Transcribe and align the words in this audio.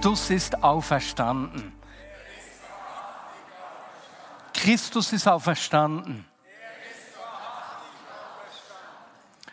Christus 0.00 0.30
ist 0.30 0.64
auferstanden. 0.64 1.74
Christus 4.54 5.12
ist 5.12 5.28
auferstanden. 5.28 6.24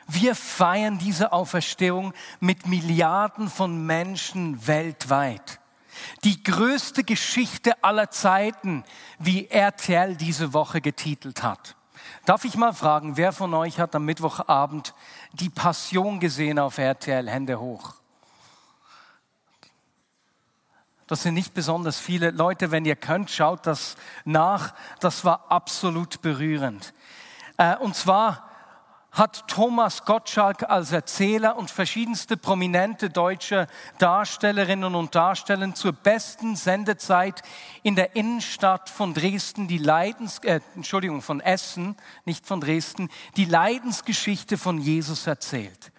Wir 0.07 0.35
feiern 0.35 0.99
diese 0.99 1.33
Auferstehung 1.33 2.13
mit 2.39 2.65
Milliarden 2.65 3.49
von 3.49 3.85
Menschen 3.85 4.65
weltweit. 4.65 5.59
Die 6.23 6.41
größte 6.41 7.03
Geschichte 7.03 7.83
aller 7.83 8.09
Zeiten, 8.09 8.85
wie 9.19 9.47
RTL 9.47 10.15
diese 10.15 10.53
Woche 10.53 10.79
getitelt 10.79 11.43
hat. 11.43 11.75
Darf 12.23 12.45
ich 12.45 12.55
mal 12.55 12.71
fragen, 12.71 13.17
wer 13.17 13.33
von 13.33 13.53
euch 13.53 13.81
hat 13.81 13.93
am 13.95 14.05
Mittwochabend 14.05 14.93
die 15.33 15.49
Passion 15.49 16.21
gesehen 16.21 16.57
auf 16.57 16.77
RTL? 16.77 17.29
Hände 17.29 17.59
hoch. 17.59 17.96
Das 21.07 21.23
sind 21.23 21.33
nicht 21.33 21.53
besonders 21.53 21.97
viele 21.99 22.31
Leute. 22.31 22.71
Wenn 22.71 22.85
ihr 22.85 22.97
könnt, 22.97 23.31
schaut 23.31 23.65
das 23.65 23.95
nach. 24.25 24.73
Das 24.99 25.23
war 25.23 25.45
absolut 25.49 26.21
berührend. 26.21 26.93
Äh, 27.57 27.77
und 27.77 27.95
zwar 27.95 28.47
hat 29.17 29.47
Thomas 29.47 30.05
Gottschalk 30.05 30.69
als 30.69 30.91
Erzähler 30.91 31.57
und 31.57 31.71
verschiedenste 31.71 32.37
prominente 32.37 33.09
deutsche 33.09 33.67
Darstellerinnen 33.97 34.93
und 34.93 35.15
Darsteller 35.15 35.73
zur 35.73 35.93
besten 35.93 36.55
Sendezeit 36.55 37.41
in 37.81 37.95
der 37.95 38.15
Innenstadt 38.15 38.89
von 38.89 39.15
Dresden 39.15 39.67
die 39.67 39.79
Leidens, 39.79 40.39
äh, 40.39 40.59
Entschuldigung, 40.75 41.21
von 41.21 41.39
Essen, 41.39 41.95
nicht 42.25 42.45
von 42.45 42.61
Dresden, 42.61 43.09
die 43.37 43.45
Leidensgeschichte 43.45 44.57
von 44.57 44.77
Jesus 44.77 45.25
erzählt. 45.25 45.91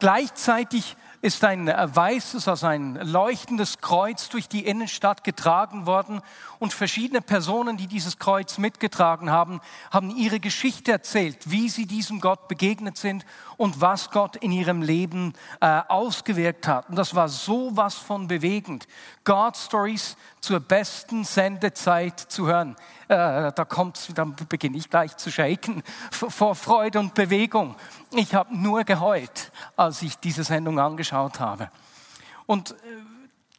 Gleichzeitig 0.00 0.96
ist 1.24 1.42
ein 1.42 1.68
weißes, 1.68 2.48
also 2.48 2.66
ein 2.66 2.96
leuchtendes 2.96 3.78
Kreuz 3.78 4.28
durch 4.28 4.46
die 4.46 4.66
Innenstadt 4.66 5.24
getragen 5.24 5.86
worden 5.86 6.20
und 6.58 6.74
verschiedene 6.74 7.22
Personen, 7.22 7.78
die 7.78 7.86
dieses 7.86 8.18
Kreuz 8.18 8.58
mitgetragen 8.58 9.30
haben, 9.30 9.62
haben 9.90 10.14
ihre 10.14 10.38
Geschichte 10.38 10.92
erzählt, 10.92 11.50
wie 11.50 11.70
sie 11.70 11.86
diesem 11.86 12.20
Gott 12.20 12.46
begegnet 12.46 12.98
sind 12.98 13.24
und 13.56 13.80
was 13.80 14.10
Gott 14.10 14.36
in 14.36 14.52
ihrem 14.52 14.82
Leben 14.82 15.32
äh, 15.62 15.80
ausgewirkt 15.88 16.68
hat. 16.68 16.90
Und 16.90 16.96
das 16.96 17.14
war 17.14 17.30
so 17.30 17.74
was 17.74 17.94
von 17.94 18.28
bewegend. 18.28 18.86
God 19.24 19.56
Stories 19.56 20.18
zur 20.40 20.60
besten 20.60 21.24
Sendezeit 21.24 22.20
zu 22.20 22.46
hören. 22.48 22.76
Äh, 23.08 23.50
da 23.52 23.64
kommt, 23.66 24.18
dann 24.18 24.36
beginne 24.48 24.76
ich 24.76 24.90
gleich 24.90 25.16
zu 25.16 25.30
shaken 25.30 25.82
vor 26.10 26.54
Freude 26.54 26.98
und 26.98 27.14
Bewegung. 27.14 27.76
Ich 28.10 28.34
habe 28.34 28.54
nur 28.54 28.84
geheult, 28.84 29.52
als 29.76 30.02
ich 30.02 30.18
diese 30.18 30.44
Sendung 30.44 30.78
angeschaut 30.78 31.13
habe. 31.14 31.70
Und 32.46 32.72
äh, 32.72 32.74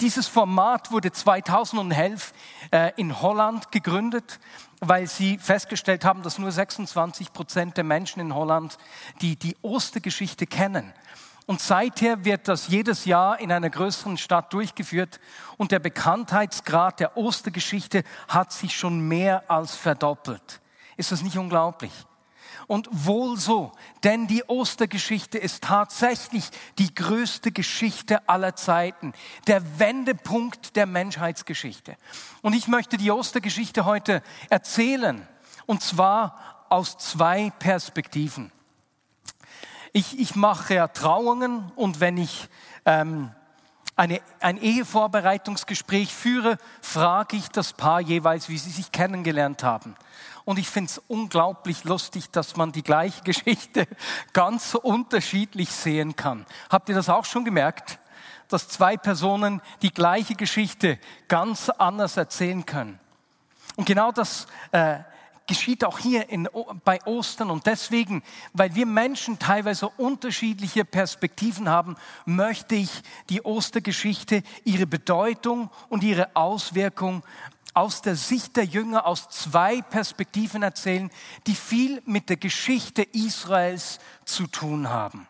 dieses 0.01 0.27
Format 0.27 0.91
wurde 0.91 1.11
2011 1.11 2.33
äh, 2.71 2.91
in 2.97 3.21
Holland 3.21 3.71
gegründet, 3.71 4.39
weil 4.81 5.07
sie 5.07 5.37
festgestellt 5.37 6.03
haben, 6.03 6.21
dass 6.21 6.37
nur 6.37 6.51
26 6.51 7.31
Prozent 7.31 7.77
der 7.77 7.85
Menschen 7.85 8.19
in 8.19 8.35
Holland 8.35 8.77
die, 9.21 9.37
die 9.37 9.55
Ostergeschichte 9.61 10.47
kennen. 10.47 10.93
Und 11.45 11.61
seither 11.61 12.25
wird 12.25 12.47
das 12.47 12.67
jedes 12.67 13.05
Jahr 13.05 13.39
in 13.39 13.51
einer 13.51 13.69
größeren 13.69 14.17
Stadt 14.17 14.51
durchgeführt 14.51 15.19
und 15.57 15.71
der 15.71 15.79
Bekanntheitsgrad 15.79 16.99
der 16.99 17.15
Ostergeschichte 17.17 18.03
hat 18.27 18.51
sich 18.51 18.75
schon 18.75 18.99
mehr 19.07 19.43
als 19.47 19.75
verdoppelt. 19.75 20.59
Ist 20.97 21.11
das 21.11 21.21
nicht 21.21 21.37
unglaublich? 21.37 21.91
Und 22.67 22.87
wohl 22.91 23.37
so, 23.37 23.71
denn 24.03 24.27
die 24.27 24.43
Ostergeschichte 24.43 25.37
ist 25.37 25.63
tatsächlich 25.63 26.49
die 26.79 26.93
größte 26.93 27.51
Geschichte 27.51 28.27
aller 28.27 28.55
Zeiten, 28.55 29.13
der 29.47 29.79
Wendepunkt 29.79 30.75
der 30.75 30.85
Menschheitsgeschichte. 30.85 31.95
Und 32.41 32.53
ich 32.53 32.67
möchte 32.67 32.97
die 32.97 33.11
Ostergeschichte 33.11 33.85
heute 33.85 34.23
erzählen, 34.49 35.27
und 35.67 35.83
zwar 35.83 36.65
aus 36.69 36.97
zwei 36.97 37.51
Perspektiven. 37.59 38.51
Ich, 39.93 40.19
ich 40.19 40.35
mache 40.35 40.73
ja 40.73 40.87
Trauungen 40.87 41.71
und 41.75 41.99
wenn 41.99 42.17
ich 42.17 42.49
ähm, 42.85 43.31
eine, 43.95 44.21
ein 44.39 44.57
Ehevorbereitungsgespräch 44.57 46.13
führe, 46.13 46.57
frage 46.81 47.37
ich 47.37 47.49
das 47.49 47.73
Paar 47.73 48.01
jeweils, 48.01 48.49
wie 48.49 48.57
sie 48.57 48.71
sich 48.71 48.91
kennengelernt 48.91 49.63
haben. 49.63 49.95
Und 50.43 50.59
ich 50.59 50.69
finde 50.69 50.89
es 50.89 51.01
unglaublich 51.07 51.85
lustig, 51.85 52.29
dass 52.29 52.55
man 52.55 52.71
die 52.71 52.83
gleiche 52.83 53.21
Geschichte 53.23 53.87
ganz 54.33 54.75
unterschiedlich 54.75 55.71
sehen 55.71 56.15
kann. 56.15 56.45
Habt 56.69 56.89
ihr 56.89 56.95
das 56.95 57.09
auch 57.09 57.25
schon 57.25 57.45
gemerkt? 57.45 57.99
Dass 58.49 58.67
zwei 58.67 58.95
Personen 58.95 59.61
die 59.81 59.91
gleiche 59.91 60.35
Geschichte 60.35 60.99
ganz 61.27 61.69
anders 61.69 62.15
erzählen 62.17 62.65
können. 62.65 62.99
Und 63.75 63.85
genau 63.85 64.11
das 64.11 64.45
äh, 64.71 64.99
geschieht 65.47 65.83
auch 65.83 65.99
hier 65.99 66.29
in, 66.29 66.49
bei 66.83 66.99
Ostern. 67.05 67.51
Und 67.51 67.65
deswegen, 67.65 68.23
weil 68.53 68.75
wir 68.75 68.85
Menschen 68.85 69.39
teilweise 69.39 69.89
unterschiedliche 69.89 70.85
Perspektiven 70.85 71.69
haben, 71.69 71.95
möchte 72.25 72.75
ich 72.75 72.89
die 73.29 73.41
Ostergeschichte, 73.41 74.43
ihre 74.63 74.87
Bedeutung 74.87 75.69
und 75.89 76.03
ihre 76.03 76.35
Auswirkung 76.35 77.23
aus 77.73 78.01
der 78.01 78.15
Sicht 78.15 78.55
der 78.55 78.63
Jünger 78.63 79.05
aus 79.05 79.29
zwei 79.29 79.81
Perspektiven 79.81 80.63
erzählen, 80.63 81.11
die 81.45 81.55
viel 81.55 82.01
mit 82.05 82.29
der 82.29 82.37
Geschichte 82.37 83.03
Israels 83.03 83.99
zu 84.23 84.47
tun 84.47 84.89
haben. 84.89 85.27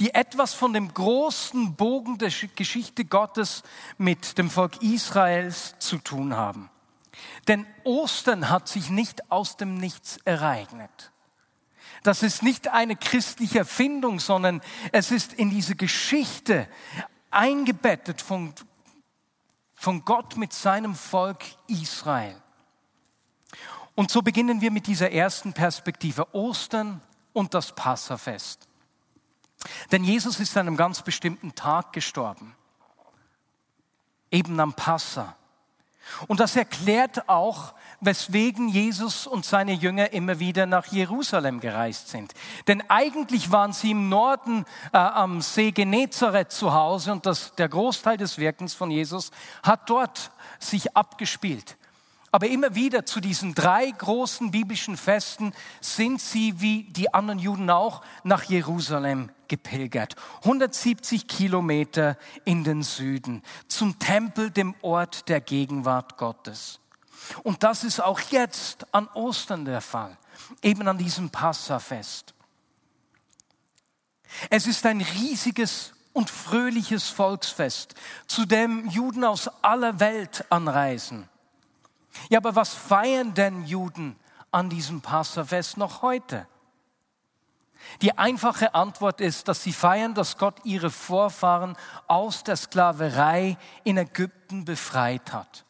Die 0.00 0.14
etwas 0.14 0.54
von 0.54 0.72
dem 0.72 0.92
großen 0.92 1.74
Bogen 1.74 2.16
der 2.18 2.32
Geschichte 2.56 3.04
Gottes 3.04 3.62
mit 3.98 4.38
dem 4.38 4.50
Volk 4.50 4.82
Israels 4.82 5.74
zu 5.78 5.98
tun 5.98 6.34
haben. 6.34 6.70
Denn 7.46 7.66
Ostern 7.84 8.48
hat 8.48 8.68
sich 8.68 8.90
nicht 8.90 9.30
aus 9.30 9.56
dem 9.56 9.76
Nichts 9.76 10.18
ereignet. 10.24 11.12
Das 12.02 12.22
ist 12.22 12.42
nicht 12.42 12.68
eine 12.68 12.96
christliche 12.96 13.60
Erfindung, 13.60 14.20
sondern 14.20 14.60
es 14.92 15.10
ist 15.10 15.32
in 15.32 15.50
diese 15.50 15.74
Geschichte 15.74 16.68
eingebettet 17.30 18.22
von 18.22 18.54
von 19.78 20.04
Gott 20.04 20.36
mit 20.36 20.52
seinem 20.52 20.94
Volk 20.94 21.44
Israel. 21.68 22.34
Und 23.94 24.10
so 24.10 24.22
beginnen 24.22 24.60
wir 24.60 24.70
mit 24.70 24.86
dieser 24.86 25.12
ersten 25.12 25.52
Perspektive, 25.52 26.34
Ostern 26.34 27.00
und 27.32 27.54
das 27.54 27.74
Passafest. 27.74 28.68
Denn 29.90 30.04
Jesus 30.04 30.40
ist 30.40 30.56
an 30.56 30.66
einem 30.66 30.76
ganz 30.76 31.02
bestimmten 31.02 31.54
Tag 31.54 31.92
gestorben, 31.92 32.54
eben 34.30 34.58
am 34.58 34.74
Passa. 34.74 35.36
Und 36.26 36.40
das 36.40 36.56
erklärt 36.56 37.28
auch, 37.28 37.74
weswegen 38.00 38.68
Jesus 38.68 39.26
und 39.26 39.44
seine 39.44 39.72
Jünger 39.72 40.12
immer 40.12 40.38
wieder 40.38 40.66
nach 40.66 40.86
Jerusalem 40.86 41.60
gereist 41.60 42.08
sind. 42.08 42.32
Denn 42.68 42.82
eigentlich 42.88 43.50
waren 43.50 43.72
sie 43.72 43.90
im 43.90 44.08
Norden 44.08 44.64
äh, 44.92 44.98
am 44.98 45.40
See 45.40 45.72
Genezareth 45.72 46.52
zu 46.52 46.72
Hause 46.72 47.12
und 47.12 47.26
das, 47.26 47.54
der 47.56 47.68
Großteil 47.68 48.16
des 48.16 48.38
Wirkens 48.38 48.74
von 48.74 48.90
Jesus 48.90 49.30
hat 49.62 49.90
dort 49.90 50.30
sich 50.58 50.96
abgespielt. 50.96 51.76
Aber 52.30 52.48
immer 52.48 52.74
wieder 52.74 53.06
zu 53.06 53.20
diesen 53.20 53.54
drei 53.54 53.90
großen 53.90 54.50
biblischen 54.50 54.96
Festen 54.96 55.54
sind 55.80 56.20
sie, 56.20 56.60
wie 56.60 56.84
die 56.84 57.12
anderen 57.14 57.38
Juden 57.38 57.70
auch, 57.70 58.02
nach 58.22 58.44
Jerusalem 58.44 59.30
gepilgert. 59.48 60.14
170 60.42 61.26
Kilometer 61.26 62.18
in 62.44 62.64
den 62.64 62.82
Süden, 62.82 63.42
zum 63.66 63.98
Tempel, 63.98 64.50
dem 64.50 64.74
Ort 64.82 65.28
der 65.28 65.40
Gegenwart 65.40 66.18
Gottes. 66.18 66.80
Und 67.42 67.62
das 67.62 67.82
ist 67.82 68.00
auch 68.00 68.20
jetzt 68.30 68.86
an 68.94 69.08
Ostern 69.14 69.64
der 69.64 69.80
Fall, 69.80 70.16
eben 70.62 70.86
an 70.86 70.98
diesem 70.98 71.30
Passafest. 71.30 72.34
Es 74.50 74.66
ist 74.66 74.84
ein 74.84 75.00
riesiges 75.00 75.94
und 76.12 76.28
fröhliches 76.28 77.08
Volksfest, 77.08 77.94
zu 78.26 78.44
dem 78.44 78.88
Juden 78.90 79.24
aus 79.24 79.48
aller 79.62 79.98
Welt 80.00 80.44
anreisen. 80.50 81.28
Ja, 82.28 82.38
aber 82.38 82.56
was 82.56 82.74
feiern 82.74 83.34
denn 83.34 83.64
Juden 83.64 84.16
an 84.50 84.70
diesem 84.70 85.00
Passafest 85.00 85.76
noch 85.76 86.02
heute? 86.02 86.46
Die 88.02 88.16
einfache 88.16 88.74
Antwort 88.74 89.20
ist, 89.20 89.48
dass 89.48 89.62
sie 89.62 89.72
feiern, 89.72 90.14
dass 90.14 90.36
Gott 90.36 90.60
ihre 90.64 90.90
Vorfahren 90.90 91.76
aus 92.06 92.44
der 92.44 92.56
Sklaverei 92.56 93.56
in 93.84 93.96
Ägypten 93.96 94.64
befreit 94.64 95.32
hat. 95.32 95.64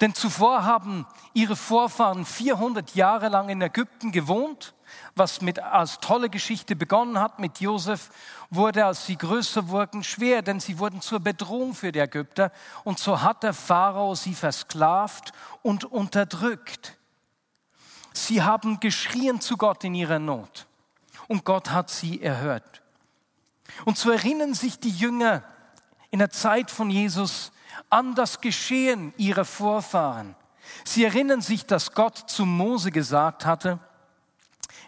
Denn 0.00 0.14
zuvor 0.14 0.64
haben 0.64 1.06
ihre 1.32 1.56
Vorfahren 1.56 2.24
400 2.24 2.94
Jahre 2.94 3.28
lang 3.28 3.48
in 3.48 3.60
Ägypten 3.62 4.10
gewohnt, 4.10 4.74
was 5.14 5.40
mit, 5.40 5.58
als 5.58 6.00
tolle 6.00 6.30
Geschichte 6.30 6.76
begonnen 6.76 7.18
hat 7.18 7.38
mit 7.38 7.60
Josef, 7.60 8.10
wurde, 8.50 8.86
als 8.86 9.06
sie 9.06 9.16
größer 9.16 9.68
wurden, 9.68 10.04
schwer, 10.04 10.42
denn 10.42 10.60
sie 10.60 10.78
wurden 10.78 11.00
zur 11.00 11.20
Bedrohung 11.20 11.74
für 11.74 11.92
die 11.92 11.98
Ägypter 11.98 12.52
und 12.84 12.98
so 12.98 13.20
hat 13.20 13.42
der 13.42 13.54
Pharao 13.54 14.14
sie 14.14 14.34
versklavt 14.34 15.32
und 15.62 15.84
unterdrückt. 15.84 16.96
Sie 18.12 18.42
haben 18.42 18.80
geschrien 18.80 19.40
zu 19.40 19.56
Gott 19.56 19.84
in 19.84 19.94
ihrer 19.94 20.18
Not 20.18 20.66
und 21.28 21.44
Gott 21.44 21.70
hat 21.70 21.90
sie 21.90 22.22
erhört. 22.22 22.82
Und 23.84 23.98
so 23.98 24.10
erinnern 24.10 24.54
sich 24.54 24.78
die 24.78 24.90
Jünger 24.90 25.44
in 26.10 26.18
der 26.18 26.30
Zeit 26.30 26.70
von 26.70 26.90
Jesus 26.90 27.52
an 27.88 28.14
das 28.14 28.40
Geschehen 28.40 29.14
ihrer 29.16 29.44
Vorfahren. 29.44 30.34
Sie 30.84 31.04
erinnern 31.04 31.40
sich, 31.40 31.66
dass 31.66 31.92
Gott 31.92 32.16
zu 32.16 32.46
Mose 32.46 32.90
gesagt 32.90 33.44
hatte, 33.44 33.78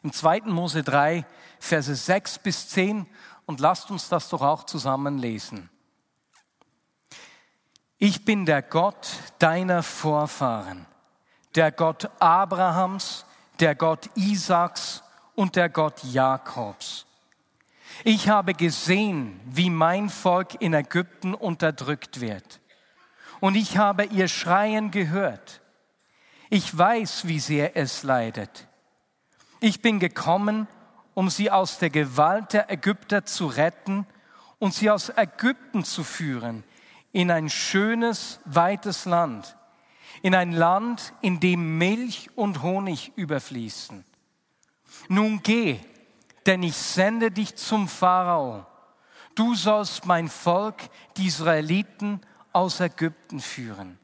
im 0.03 0.13
2. 0.13 0.43
Mose 0.47 0.83
3, 0.83 1.25
Verse 1.59 1.95
6 1.95 2.39
bis 2.41 2.69
10, 2.69 3.07
und 3.47 3.61
lasst 3.61 3.91
uns 3.91 4.09
das 4.09 4.29
doch 4.29 4.43
auch 4.43 4.65
zusammen 4.65 5.19
lesen. 5.19 5.69
Ich 7.99 8.25
bin 8.25 8.47
der 8.47 8.63
Gott 8.63 9.09
deiner 9.39 9.83
Vorfahren, 9.83 10.87
der 11.55 11.71
Gott 11.71 12.11
Abrahams, 12.19 13.25
der 13.61 13.75
Gott 13.75 14.11
Isaaks 14.17 15.03
und 15.35 15.55
der 15.55 15.69
Gott 15.69 16.03
Jakobs. 16.03 17.07
Ich 18.05 18.29
habe 18.29 18.55
gesehen, 18.55 19.41
wie 19.45 19.71
mein 19.71 20.09
Volk 20.09 20.61
in 20.61 20.75
Ägypten 20.75 21.35
unterdrückt 21.35 22.21
wird. 22.21 22.61
Und 23.41 23.55
ich 23.55 23.77
habe 23.77 24.05
ihr 24.05 24.29
Schreien 24.29 24.91
gehört. 24.91 25.61
Ich 26.51 26.77
weiß, 26.77 27.29
wie 27.29 27.41
sehr 27.41 27.77
es 27.77 28.03
leidet. 28.03 28.67
Ich 29.65 29.81
bin 29.81 30.01
gekommen, 30.01 30.67
um 31.15 31.31
sie 31.31 31.49
aus 31.49 31.79
der 31.79 31.89
Gewalt 31.89 32.53
der 32.53 32.69
Ägypter 32.69 33.25
zu 33.25 33.47
retten 33.47 34.09
und 34.59 34.75
sie 34.75 34.91
aus 34.91 35.13
Ägypten 35.17 35.85
zu 35.85 36.03
führen 36.03 36.65
in 37.13 37.31
ein 37.31 37.49
schönes, 37.49 38.41
weites 38.45 39.05
Land, 39.05 39.57
in 40.21 40.35
ein 40.35 40.51
Land, 40.51 41.13
in 41.21 41.39
dem 41.39 41.79
Milch 41.79 42.29
und 42.35 42.63
Honig 42.63 43.13
überfließen. 43.15 44.05
Nun 45.07 45.45
geh, 45.45 45.79
denn 46.45 46.65
ich 46.65 46.77
sende 46.77 47.31
dich 47.31 47.55
zum 47.55 47.87
Pharao. 47.87 48.67
Du 49.37 49.55
sollst 49.55 50.07
mein 50.07 50.29
Volk, 50.29 50.83
die 51.17 51.29
Israeliten, 51.29 52.21
aus 52.53 52.81
Ägypten 52.81 53.39
führen. 53.39 53.97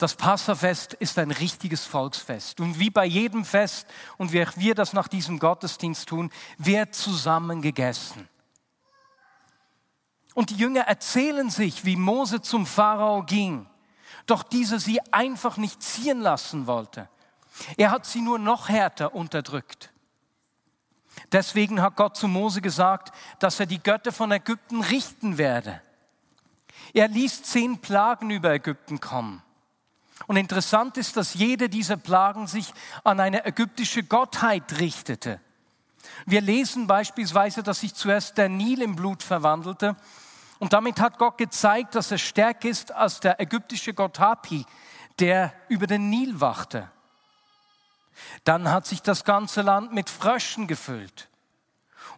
Das 0.00 0.14
Passafest 0.14 0.94
ist 0.94 1.18
ein 1.18 1.30
richtiges 1.30 1.84
Volksfest. 1.84 2.58
Und 2.58 2.78
wie 2.78 2.88
bei 2.88 3.04
jedem 3.04 3.44
Fest 3.44 3.86
und 4.16 4.32
wie 4.32 4.46
wir 4.56 4.74
das 4.74 4.94
nach 4.94 5.08
diesem 5.08 5.38
Gottesdienst 5.38 6.08
tun, 6.08 6.32
wird 6.56 6.94
zusammen 6.94 7.60
gegessen. 7.60 8.26
Und 10.32 10.48
die 10.48 10.56
Jünger 10.56 10.84
erzählen 10.84 11.50
sich, 11.50 11.84
wie 11.84 11.96
Mose 11.96 12.40
zum 12.40 12.64
Pharao 12.64 13.24
ging, 13.24 13.66
doch 14.24 14.42
dieser 14.42 14.78
sie 14.78 15.02
einfach 15.12 15.58
nicht 15.58 15.82
ziehen 15.82 16.22
lassen 16.22 16.66
wollte. 16.66 17.10
Er 17.76 17.90
hat 17.90 18.06
sie 18.06 18.22
nur 18.22 18.38
noch 18.38 18.70
härter 18.70 19.14
unterdrückt. 19.14 19.92
Deswegen 21.30 21.82
hat 21.82 21.96
Gott 21.96 22.16
zu 22.16 22.26
Mose 22.26 22.62
gesagt, 22.62 23.14
dass 23.38 23.60
er 23.60 23.66
die 23.66 23.82
Götter 23.82 24.12
von 24.12 24.32
Ägypten 24.32 24.80
richten 24.80 25.36
werde. 25.36 25.82
Er 26.94 27.08
ließ 27.08 27.42
zehn 27.42 27.82
Plagen 27.82 28.30
über 28.30 28.50
Ägypten 28.54 28.98
kommen. 28.98 29.42
Und 30.26 30.36
interessant 30.36 30.96
ist, 30.96 31.16
dass 31.16 31.34
jede 31.34 31.68
dieser 31.68 31.96
Plagen 31.96 32.46
sich 32.46 32.72
an 33.04 33.20
eine 33.20 33.44
ägyptische 33.44 34.02
Gottheit 34.02 34.78
richtete. 34.78 35.40
Wir 36.26 36.40
lesen 36.40 36.86
beispielsweise, 36.86 37.62
dass 37.62 37.80
sich 37.80 37.94
zuerst 37.94 38.38
der 38.38 38.48
Nil 38.48 38.82
in 38.82 38.96
Blut 38.96 39.22
verwandelte. 39.22 39.96
Und 40.58 40.72
damit 40.72 41.00
hat 41.00 41.18
Gott 41.18 41.38
gezeigt, 41.38 41.94
dass 41.94 42.10
er 42.10 42.18
stärker 42.18 42.68
ist 42.68 42.92
als 42.92 43.20
der 43.20 43.40
ägyptische 43.40 43.94
Gott 43.94 44.18
Hapi, 44.18 44.66
der 45.18 45.52
über 45.68 45.86
den 45.86 46.10
Nil 46.10 46.40
wachte. 46.40 46.90
Dann 48.44 48.70
hat 48.70 48.86
sich 48.86 49.02
das 49.02 49.24
ganze 49.24 49.62
Land 49.62 49.92
mit 49.92 50.10
Fröschen 50.10 50.66
gefüllt. 50.66 51.28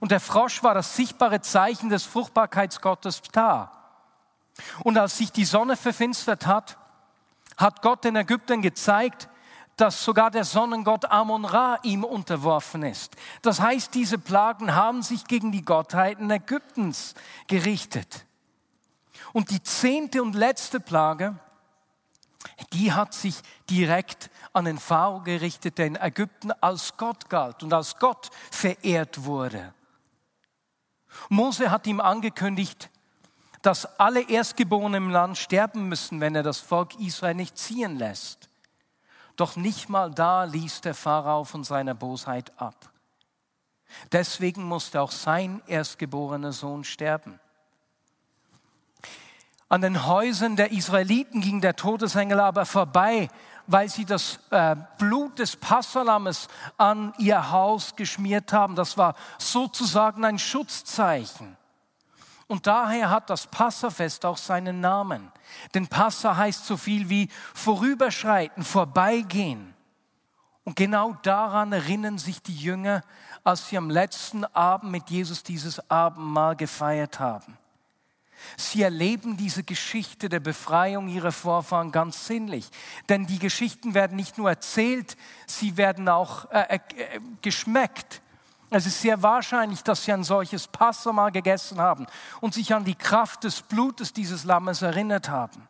Und 0.01 0.11
der 0.11 0.21
Frosch 0.21 0.63
war 0.63 0.75
das 0.75 0.97
sichtbare 0.97 1.41
Zeichen 1.41 1.89
des 1.89 2.05
Fruchtbarkeitsgottes 2.05 3.21
Ptah. 3.21 3.71
Und 4.83 4.99
als 4.99 5.17
sich 5.19 5.31
die 5.31 5.45
Sonne 5.45 5.77
verfinstert 5.77 6.47
hat, 6.47 6.77
hat 7.63 7.81
Gott 7.81 8.05
den 8.05 8.17
Ägyptern 8.17 8.61
gezeigt, 8.61 9.29
dass 9.77 10.05
sogar 10.05 10.31
der 10.31 10.45
Sonnengott 10.45 11.07
Amon-Ra 11.07 11.79
ihm 11.83 12.05
unterworfen 12.05 12.83
ist. 12.83 13.17
Das 13.41 13.61
heißt, 13.61 13.95
diese 13.95 14.19
Plagen 14.19 14.75
haben 14.75 15.03
sich 15.03 15.25
gegen 15.25 15.51
die 15.51 15.65
Gottheiten 15.65 16.31
Ägyptens 16.31 17.15
gerichtet. 17.47 18.27
Und 19.33 19.51
die 19.51 19.63
zehnte 19.63 20.23
und 20.23 20.35
letzte 20.35 20.79
Plage, 20.79 21.37
die 22.73 22.93
hat 22.93 23.15
sich 23.15 23.37
direkt 23.71 24.31
an 24.53 24.67
den 24.67 24.79
Pharao 24.79 25.21
gerichtet, 25.21 25.79
der 25.79 25.87
in 25.87 25.97
Ägypten 25.97 26.53
als 26.53 26.97
Gott 26.97 27.31
galt 27.31 27.63
und 27.63 27.73
als 27.73 27.99
Gott 27.99 28.29
verehrt 28.51 29.25
wurde. 29.25 29.73
Mose 31.29 31.71
hat 31.71 31.87
ihm 31.87 32.01
angekündigt, 32.01 32.91
dass 33.63 33.99
alle 33.99 34.29
Erstgeborenen 34.29 35.05
im 35.05 35.11
Land 35.11 35.39
sterben 35.39 35.89
müssen, 35.89 36.21
wenn 36.21 36.35
er 36.35 36.43
das 36.43 36.59
Volk 36.59 36.99
Israel 36.99 37.35
nicht 37.35 37.57
ziehen 37.57 37.97
lässt. 37.97 38.49
Doch 39.37 39.57
nicht 39.57 39.89
mal 39.89 40.11
da 40.11 40.45
ließ 40.45 40.83
der 40.83 40.95
Pharao 40.95 41.45
von 41.45 41.65
seiner 41.65 41.95
Bosheit 41.95 42.53
ab. 42.61 42.91
Deswegen 44.11 44.65
musste 44.65 45.01
auch 45.01 45.11
sein 45.11 45.63
erstgeborener 45.67 46.53
Sohn 46.53 46.85
sterben. 46.85 47.39
An 49.69 49.81
den 49.81 50.07
Häusern 50.07 50.57
der 50.57 50.73
Israeliten 50.73 51.41
ging 51.41 51.61
der 51.61 51.77
Todesengel 51.77 52.41
aber 52.41 52.67
vorbei, 52.67 53.31
weil 53.67 53.89
sie 53.89 54.05
das 54.05 54.39
äh, 54.51 54.77
Blut 54.99 55.39
des 55.39 55.57
Passalammes 55.57 56.49
an 56.77 57.15
ihr 57.19 57.51
Haus 57.51 57.97
geschmiert 57.97 58.53
haben. 58.53 58.75
Das 58.75 58.99
war 58.99 59.15
sozusagen 59.39 60.25
ein 60.25 60.39
Schutzzeichen. 60.39 61.57
Und 62.53 62.67
daher 62.67 63.09
hat 63.09 63.31
das 63.31 63.47
Passafest 63.47 64.27
auch 64.27 64.37
seinen 64.37 64.81
Namen. 64.81 65.33
Denn 65.73 65.89
Passa 65.89 66.37
heißt 66.37 66.67
so 66.67 66.77
viel 66.77 67.09
wie 67.09 67.31
vorüberschreiten, 67.55 68.63
vorbeigehen. 68.63 69.73
Und 70.63 70.77
genau 70.77 71.15
daran 71.23 71.73
erinnern 71.73 72.19
sich 72.19 72.43
die 72.43 72.55
Jünger, 72.55 73.05
als 73.43 73.71
sie 73.71 73.79
am 73.79 73.89
letzten 73.89 74.45
Abend 74.45 74.93
mit 74.93 75.09
Jesus 75.09 75.43
dieses 75.43 75.91
Abendmahl 75.91 76.55
gefeiert 76.55 77.21
haben. 77.21 77.57
Sie 78.59 78.83
erleben 78.83 79.39
diese 79.39 79.63
Geschichte 79.63 80.29
der 80.29 80.41
Befreiung 80.41 81.09
ihrer 81.09 81.33
Vorfahren 81.33 81.91
ganz 81.91 82.27
sinnlich. 82.27 82.69
Denn 83.09 83.27
die 83.27 83.39
Geschichten 83.39 83.95
werden 83.95 84.15
nicht 84.15 84.37
nur 84.37 84.51
erzählt, 84.51 85.17
sie 85.47 85.79
werden 85.79 86.07
auch 86.07 86.51
äh, 86.51 86.75
äh, 86.75 86.81
geschmeckt. 87.41 88.21
Es 88.75 88.87
ist 88.87 89.03
sehr 89.03 89.23
wahrscheinlich, 89.23 89.83
dass 89.83 90.05
sie 90.05 90.15
ein 90.15 90.25
solches 90.25 90.67
Passomal 90.67 91.31
gegessen 91.31 91.79
haben 91.79 92.07
und 92.41 92.55
sich 92.55 92.75
an 92.75 92.85
die 92.85 92.95
Kraft 92.95 93.45
des 93.45 93.61
Blutes 93.61 94.15
dieses 94.15 94.45
Lammes 94.45 94.81
erinnert 94.81 95.29
haben. 95.29 95.69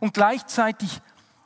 Und 0.00 0.14
gleichzeitig 0.14 1.02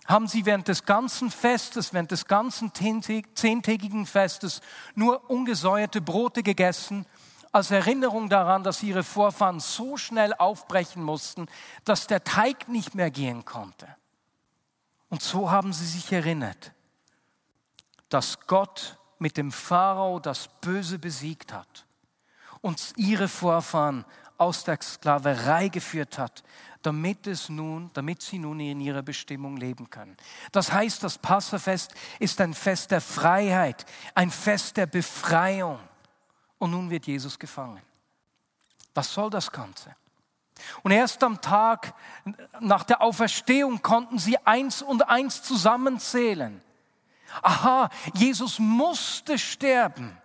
haben 0.07 0.29
sie 0.29 0.47
während 0.47 0.69
des 0.69 0.85
ganzen 0.85 1.33
Festes, 1.33 1.93
während 1.93 2.13
des 2.13 2.27
ganzen 2.27 2.73
zehntägigen 2.73 4.07
Festes 4.07 4.61
nur 4.95 5.29
ungesäuerte 5.29 6.01
Brote 6.01 6.45
gegessen, 6.45 7.05
als 7.51 7.73
Erinnerung 7.73 8.29
daran, 8.29 8.63
dass 8.63 8.83
ihre 8.85 9.03
Vorfahren 9.03 9.59
so 9.59 9.97
schnell 9.97 10.35
aufbrechen 10.35 11.03
mussten, 11.03 11.49
dass 11.85 12.07
der 12.07 12.23
Teig 12.23 12.69
nicht 12.69 12.95
mehr 12.95 13.11
gehen 13.11 13.45
konnte. 13.45 13.89
Und 15.09 15.21
so 15.21 15.51
haben 15.51 15.73
sie 15.73 15.87
sich 15.87 16.13
erinnert, 16.13 16.73
dass 18.09 18.47
Gott 18.47 18.99
mit 19.19 19.37
dem 19.37 19.53
Pharao 19.53 20.21
das 20.21 20.49
Böse 20.61 20.99
besiegt 20.99 21.53
hat 21.53 21.87
und 22.61 22.93
ihre 22.97 23.29
Vorfahren 23.29 24.05
aus 24.39 24.65
der 24.65 24.79
Sklaverei 24.81 25.69
geführt 25.69 26.19
hat, 26.19 26.43
damit 26.83 27.27
es 27.27 27.49
nun, 27.49 27.91
damit 27.95 28.23
sie 28.23 28.39
nun 28.39 28.61
in 28.61 28.81
ihrer 28.81 29.03
Bestimmung 29.03 29.57
leben 29.57 29.89
können. 29.89 30.17
Das 30.53 30.73
heißt, 30.73 31.03
das 31.03 31.19
Passafest 31.19 31.95
ist 32.19 32.41
ein 32.41 32.53
Fest 32.53 32.91
der 32.91 33.01
Freiheit, 33.01 33.87
ein 34.15 34.31
Fest 34.31 34.77
der 34.77 34.87
Befreiung. 34.87 35.79
Und 36.59 36.73
nun 36.73 36.91
wird 36.91 37.07
Jesus 37.07 37.39
gefangen. 37.39 37.81
Was 38.95 39.13
soll 39.13 39.31
das 39.31 39.51
Ganze? 39.51 39.95
Und 40.83 40.93
erst 40.93 41.23
am 41.25 41.41
Tag 41.41 41.95
nach 42.61 42.85
der 42.85 43.03
Auferstehung 43.03 43.83
konnten 43.83 44.19
sie 44.19 44.39
eins 44.39 44.83
und 44.83 45.09
eins 45.09 45.43
zusammenzählen. 45.43 46.63
Aha, 47.43 47.89
Jesus 48.15 48.59
musste 48.59 49.39
sterben. 49.39 50.17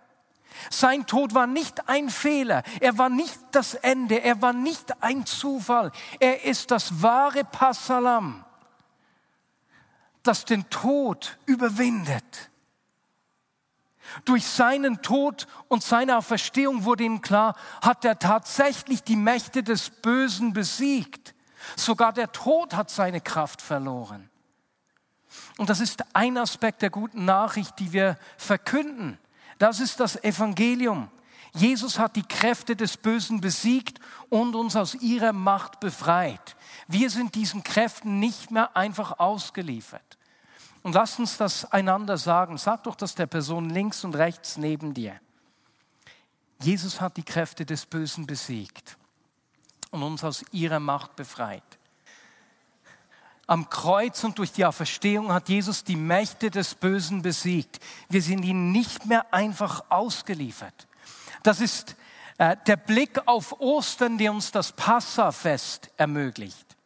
Sein 0.68 1.06
Tod 1.06 1.34
war 1.34 1.46
nicht 1.46 1.88
ein 1.88 2.10
Fehler, 2.10 2.62
er 2.80 2.98
war 2.98 3.08
nicht 3.08 3.38
das 3.52 3.74
Ende, 3.74 4.22
er 4.22 4.42
war 4.42 4.52
nicht 4.52 5.02
ein 5.02 5.24
Zufall, 5.24 5.90
er 6.18 6.44
ist 6.44 6.70
das 6.70 7.02
wahre 7.02 7.44
Passalam, 7.44 8.44
das 10.22 10.44
den 10.44 10.68
Tod 10.68 11.38
überwindet. 11.46 12.50
Durch 14.24 14.46
seinen 14.46 15.02
Tod 15.02 15.46
und 15.68 15.82
seine 15.82 16.18
Auferstehung 16.18 16.84
wurde 16.84 17.04
ihm 17.04 17.20
klar, 17.20 17.54
hat 17.80 18.04
er 18.04 18.18
tatsächlich 18.18 19.02
die 19.02 19.16
Mächte 19.16 19.62
des 19.62 19.90
Bösen 19.90 20.52
besiegt. 20.52 21.34
Sogar 21.76 22.12
der 22.12 22.32
Tod 22.32 22.74
hat 22.74 22.90
seine 22.90 23.20
Kraft 23.20 23.62
verloren. 23.62 24.29
Und 25.56 25.70
das 25.70 25.80
ist 25.80 26.04
ein 26.14 26.36
Aspekt 26.38 26.82
der 26.82 26.90
guten 26.90 27.24
Nachricht, 27.24 27.78
die 27.78 27.92
wir 27.92 28.18
verkünden. 28.36 29.18
Das 29.58 29.80
ist 29.80 30.00
das 30.00 30.22
Evangelium. 30.22 31.08
Jesus 31.52 31.98
hat 31.98 32.16
die 32.16 32.22
Kräfte 32.22 32.76
des 32.76 32.96
Bösen 32.96 33.40
besiegt 33.40 33.98
und 34.28 34.54
uns 34.54 34.76
aus 34.76 34.94
ihrer 34.94 35.32
Macht 35.32 35.80
befreit. 35.80 36.56
Wir 36.86 37.10
sind 37.10 37.34
diesen 37.34 37.64
Kräften 37.64 38.20
nicht 38.20 38.50
mehr 38.50 38.76
einfach 38.76 39.18
ausgeliefert. 39.18 40.18
Und 40.82 40.94
lass 40.94 41.18
uns 41.18 41.36
das 41.36 41.70
einander 41.70 42.16
sagen. 42.16 42.56
Sag 42.56 42.84
doch 42.84 42.94
das 42.94 43.14
der 43.14 43.26
Person 43.26 43.68
links 43.68 44.04
und 44.04 44.14
rechts 44.14 44.56
neben 44.56 44.94
dir. 44.94 45.20
Jesus 46.62 47.00
hat 47.00 47.16
die 47.16 47.22
Kräfte 47.22 47.66
des 47.66 47.86
Bösen 47.86 48.26
besiegt 48.26 48.96
und 49.90 50.02
uns 50.02 50.24
aus 50.24 50.44
ihrer 50.52 50.80
Macht 50.80 51.16
befreit. 51.16 51.79
Am 53.50 53.68
Kreuz 53.68 54.22
und 54.22 54.38
durch 54.38 54.52
die 54.52 54.64
Auferstehung 54.64 55.32
hat 55.32 55.48
Jesus 55.48 55.82
die 55.82 55.96
Mächte 55.96 56.52
des 56.52 56.76
Bösen 56.76 57.22
besiegt. 57.22 57.80
Wir 58.08 58.22
sind 58.22 58.44
ihnen 58.44 58.70
nicht 58.70 59.06
mehr 59.06 59.34
einfach 59.34 59.82
ausgeliefert. 59.88 60.86
Das 61.42 61.60
ist 61.60 61.96
äh, 62.38 62.56
der 62.68 62.76
Blick 62.76 63.26
auf 63.26 63.60
Ostern, 63.60 64.18
der 64.18 64.32
uns 64.32 64.52
das 64.52 64.70
Passafest 64.70 65.90
ermöglicht. 65.96 66.76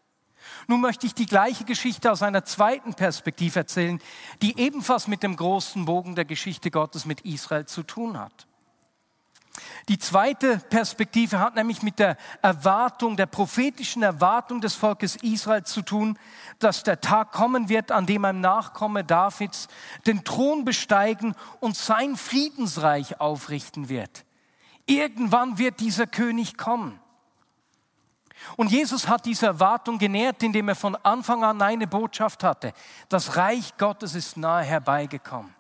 Nun 0.66 0.80
möchte 0.80 1.06
ich 1.06 1.12
die 1.12 1.26
gleiche 1.26 1.64
Geschichte 1.64 2.10
aus 2.10 2.22
einer 2.22 2.46
zweiten 2.46 2.94
Perspektive 2.94 3.58
erzählen, 3.58 4.00
die 4.40 4.58
ebenfalls 4.58 5.06
mit 5.06 5.22
dem 5.22 5.36
großen 5.36 5.84
Bogen 5.84 6.14
der 6.14 6.24
Geschichte 6.24 6.70
Gottes 6.70 7.04
mit 7.04 7.20
Israel 7.26 7.66
zu 7.66 7.82
tun 7.82 8.18
hat. 8.18 8.46
Die 9.88 9.98
zweite 9.98 10.58
Perspektive 10.70 11.40
hat 11.40 11.54
nämlich 11.54 11.82
mit 11.82 11.98
der 11.98 12.16
Erwartung, 12.42 13.16
der 13.16 13.26
prophetischen 13.26 14.02
Erwartung 14.02 14.60
des 14.60 14.74
Volkes 14.74 15.16
Israel 15.16 15.64
zu 15.64 15.82
tun, 15.82 16.18
dass 16.58 16.82
der 16.82 17.00
Tag 17.00 17.32
kommen 17.32 17.68
wird, 17.68 17.92
an 17.92 18.06
dem 18.06 18.24
ein 18.24 18.40
Nachkomme 18.40 19.04
Davids 19.04 19.68
den 20.06 20.24
Thron 20.24 20.64
besteigen 20.64 21.34
und 21.60 21.76
sein 21.76 22.16
Friedensreich 22.16 23.20
aufrichten 23.20 23.88
wird. 23.88 24.24
Irgendwann 24.86 25.58
wird 25.58 25.80
dieser 25.80 26.06
König 26.06 26.56
kommen. 26.56 27.00
Und 28.56 28.70
Jesus 28.70 29.08
hat 29.08 29.24
diese 29.24 29.46
Erwartung 29.46 29.98
genährt, 29.98 30.42
indem 30.42 30.68
er 30.68 30.74
von 30.74 30.96
Anfang 30.96 31.44
an 31.44 31.62
eine 31.62 31.86
Botschaft 31.86 32.44
hatte. 32.44 32.72
Das 33.08 33.36
Reich 33.36 33.76
Gottes 33.78 34.14
ist 34.14 34.36
nahe 34.36 34.64
herbeigekommen. 34.64 35.53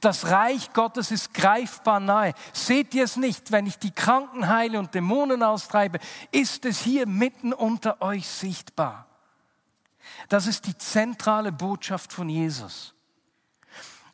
Das 0.00 0.30
Reich 0.30 0.72
Gottes 0.72 1.10
ist 1.10 1.34
greifbar 1.34 2.00
nahe. 2.00 2.34
Seht 2.52 2.94
ihr 2.94 3.04
es 3.04 3.16
nicht, 3.16 3.52
wenn 3.52 3.66
ich 3.66 3.78
die 3.78 3.90
Kranken 3.90 4.48
heile 4.48 4.78
und 4.78 4.94
Dämonen 4.94 5.42
austreibe, 5.42 5.98
ist 6.30 6.64
es 6.64 6.80
hier 6.80 7.06
mitten 7.06 7.52
unter 7.52 8.00
euch 8.02 8.28
sichtbar. 8.28 9.06
Das 10.28 10.46
ist 10.46 10.66
die 10.66 10.76
zentrale 10.76 11.52
Botschaft 11.52 12.12
von 12.12 12.28
Jesus. 12.28 12.94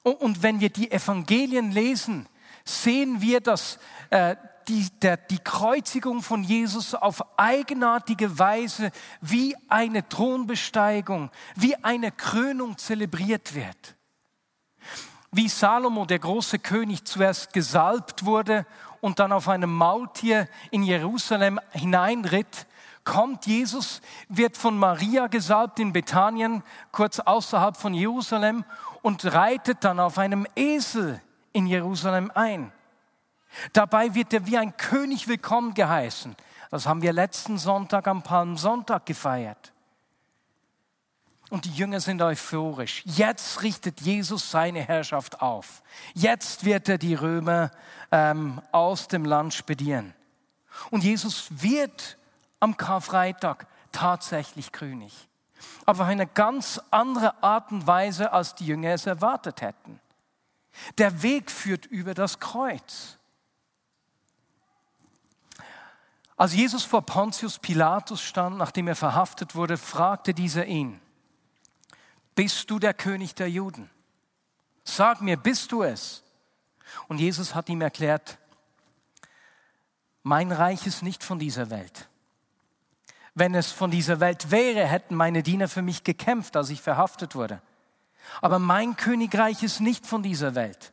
Und 0.02 0.42
wenn 0.42 0.60
wir 0.60 0.70
die 0.70 0.90
Evangelien 0.90 1.72
lesen, 1.72 2.28
sehen 2.64 3.20
wir, 3.20 3.40
dass 3.40 3.78
äh, 4.10 4.36
die, 4.68 4.88
der, 5.00 5.16
die 5.16 5.38
Kreuzigung 5.38 6.22
von 6.22 6.42
Jesus 6.42 6.94
auf 6.94 7.38
eigenartige 7.38 8.38
Weise 8.38 8.92
wie 9.20 9.56
eine 9.68 10.08
Thronbesteigung, 10.08 11.30
wie 11.56 11.76
eine 11.76 12.12
Krönung 12.12 12.78
zelebriert 12.78 13.54
wird 13.54 13.96
wie 15.32 15.48
Salomo, 15.48 16.06
der 16.06 16.18
große 16.18 16.58
König, 16.58 17.04
zuerst 17.04 17.52
gesalbt 17.52 18.24
wurde 18.24 18.66
und 19.00 19.18
dann 19.18 19.32
auf 19.32 19.48
einem 19.48 19.72
Maultier 19.72 20.48
in 20.70 20.82
Jerusalem 20.82 21.60
hineinritt, 21.70 22.66
kommt 23.04 23.46
Jesus, 23.46 24.02
wird 24.28 24.56
von 24.56 24.78
Maria 24.78 25.26
gesalbt 25.28 25.78
in 25.78 25.92
Bethanien, 25.92 26.62
kurz 26.92 27.18
außerhalb 27.18 27.76
von 27.76 27.94
Jerusalem, 27.94 28.64
und 29.02 29.24
reitet 29.24 29.84
dann 29.84 29.98
auf 29.98 30.18
einem 30.18 30.46
Esel 30.54 31.20
in 31.52 31.66
Jerusalem 31.66 32.30
ein. 32.34 32.72
Dabei 33.72 34.14
wird 34.14 34.32
er 34.32 34.46
wie 34.46 34.58
ein 34.58 34.76
König 34.76 35.26
willkommen 35.26 35.74
geheißen. 35.74 36.36
Das 36.70 36.86
haben 36.86 37.02
wir 37.02 37.12
letzten 37.12 37.58
Sonntag 37.58 38.06
am 38.06 38.22
Palmsonntag 38.22 39.06
gefeiert. 39.06 39.72
Und 41.50 41.64
die 41.64 41.72
Jünger 41.72 42.00
sind 42.00 42.22
euphorisch. 42.22 43.02
Jetzt 43.04 43.62
richtet 43.62 44.00
Jesus 44.00 44.52
seine 44.52 44.82
Herrschaft 44.82 45.42
auf. 45.42 45.82
Jetzt 46.14 46.64
wird 46.64 46.88
er 46.88 46.96
die 46.96 47.14
Römer 47.14 47.72
ähm, 48.12 48.62
aus 48.70 49.08
dem 49.08 49.24
Land 49.24 49.52
spedieren. 49.52 50.14
Und 50.90 51.02
Jesus 51.02 51.48
wird 51.50 52.16
am 52.60 52.76
Karfreitag 52.76 53.66
tatsächlich 53.90 54.70
König. 54.70 55.28
Aber 55.84 56.04
auf 56.04 56.08
eine 56.08 56.28
ganz 56.28 56.80
andere 56.92 57.42
Art 57.42 57.72
und 57.72 57.86
Weise, 57.86 58.32
als 58.32 58.54
die 58.54 58.66
Jünger 58.66 58.90
es 58.90 59.06
erwartet 59.06 59.60
hätten. 59.60 60.00
Der 60.98 61.22
Weg 61.22 61.50
führt 61.50 61.84
über 61.84 62.14
das 62.14 62.38
Kreuz. 62.38 63.18
Als 66.36 66.54
Jesus 66.54 66.84
vor 66.84 67.02
Pontius 67.02 67.58
Pilatus 67.58 68.22
stand, 68.22 68.56
nachdem 68.56 68.88
er 68.88 68.96
verhaftet 68.96 69.54
wurde, 69.54 69.76
fragte 69.76 70.32
dieser 70.32 70.64
ihn, 70.64 71.00
bist 72.34 72.70
du 72.70 72.78
der 72.78 72.94
König 72.94 73.34
der 73.34 73.50
Juden? 73.50 73.90
Sag 74.84 75.20
mir, 75.20 75.36
bist 75.36 75.72
du 75.72 75.82
es? 75.82 76.22
Und 77.08 77.18
Jesus 77.18 77.54
hat 77.54 77.68
ihm 77.68 77.80
erklärt, 77.80 78.38
mein 80.22 80.52
Reich 80.52 80.86
ist 80.86 81.02
nicht 81.02 81.24
von 81.24 81.38
dieser 81.38 81.70
Welt. 81.70 82.08
Wenn 83.34 83.54
es 83.54 83.70
von 83.72 83.90
dieser 83.90 84.20
Welt 84.20 84.50
wäre, 84.50 84.86
hätten 84.86 85.14
meine 85.14 85.42
Diener 85.42 85.68
für 85.68 85.82
mich 85.82 86.04
gekämpft, 86.04 86.56
als 86.56 86.70
ich 86.70 86.82
verhaftet 86.82 87.34
wurde. 87.34 87.62
Aber 88.40 88.58
mein 88.58 88.96
Königreich 88.96 89.62
ist 89.62 89.80
nicht 89.80 90.06
von 90.06 90.22
dieser 90.22 90.54
Welt. 90.54 90.92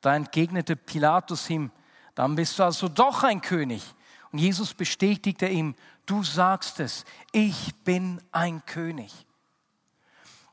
Da 0.00 0.14
entgegnete 0.14 0.76
Pilatus 0.76 1.48
ihm, 1.50 1.70
dann 2.14 2.34
bist 2.34 2.58
du 2.58 2.64
also 2.64 2.88
doch 2.88 3.22
ein 3.22 3.40
König. 3.40 3.94
Und 4.32 4.38
Jesus 4.38 4.74
bestätigte 4.74 5.46
ihm, 5.46 5.74
du 6.06 6.22
sagst 6.22 6.80
es, 6.80 7.04
ich 7.32 7.74
bin 7.84 8.20
ein 8.32 8.64
König. 8.66 9.26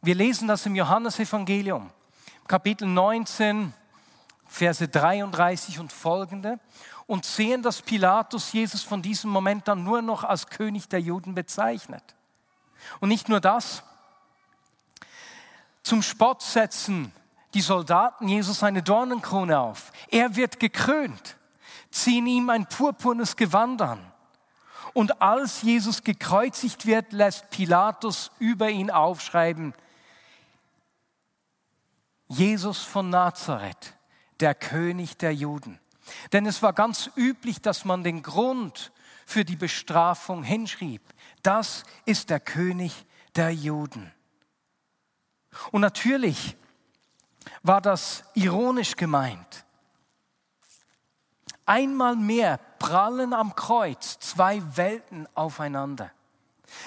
Wir 0.01 0.15
lesen 0.15 0.47
das 0.47 0.65
im 0.65 0.75
Johannesevangelium, 0.75 1.89
Kapitel 2.47 2.87
19, 2.87 3.73
Verse 4.47 4.87
33 4.87 5.79
und 5.79 5.91
folgende 5.91 6.59
und 7.07 7.25
sehen, 7.25 7.63
dass 7.63 7.81
Pilatus 7.81 8.51
Jesus 8.53 8.83
von 8.83 9.01
diesem 9.01 9.29
Moment 9.31 9.67
dann 9.67 9.83
nur 9.83 10.01
noch 10.01 10.23
als 10.23 10.47
König 10.47 10.87
der 10.87 11.01
Juden 11.01 11.33
bezeichnet. 11.33 12.03
Und 12.99 13.09
nicht 13.09 13.27
nur 13.27 13.39
das, 13.39 13.83
zum 15.83 16.01
Spott 16.01 16.41
setzen 16.41 17.11
die 17.53 17.61
Soldaten 17.61 18.27
Jesus 18.27 18.61
eine 18.61 18.83
Dornenkrone 18.83 19.59
auf. 19.59 19.91
Er 20.09 20.35
wird 20.35 20.59
gekrönt, 20.59 21.37
ziehen 21.89 22.27
ihm 22.27 22.49
ein 22.49 22.67
purpurnes 22.67 23.35
Gewand 23.35 23.81
an. 23.81 23.99
Und 24.93 25.21
als 25.21 25.61
Jesus 25.61 26.03
gekreuzigt 26.03 26.85
wird, 26.85 27.13
lässt 27.13 27.49
Pilatus 27.49 28.31
über 28.39 28.69
ihn 28.69 28.91
aufschreiben, 28.91 29.73
Jesus 32.27 32.83
von 32.83 33.09
Nazareth, 33.09 33.93
der 34.39 34.53
König 34.55 35.17
der 35.17 35.33
Juden. 35.33 35.79
Denn 36.31 36.45
es 36.45 36.61
war 36.61 36.73
ganz 36.73 37.09
üblich, 37.15 37.61
dass 37.61 37.85
man 37.85 38.03
den 38.03 38.23
Grund 38.23 38.91
für 39.25 39.43
die 39.43 39.55
Bestrafung 39.55 40.43
hinschrieb. 40.43 41.01
Das 41.43 41.83
ist 42.05 42.29
der 42.29 42.39
König 42.39 43.05
der 43.35 43.51
Juden. 43.51 44.11
Und 45.71 45.81
natürlich 45.81 46.55
war 47.63 47.81
das 47.81 48.23
ironisch 48.33 48.95
gemeint. 48.95 49.65
Einmal 51.65 52.15
mehr 52.15 52.59
prallen 52.79 53.33
am 53.33 53.55
Kreuz 53.55 54.19
zwei 54.19 54.61
Welten 54.77 55.27
aufeinander 55.35 56.11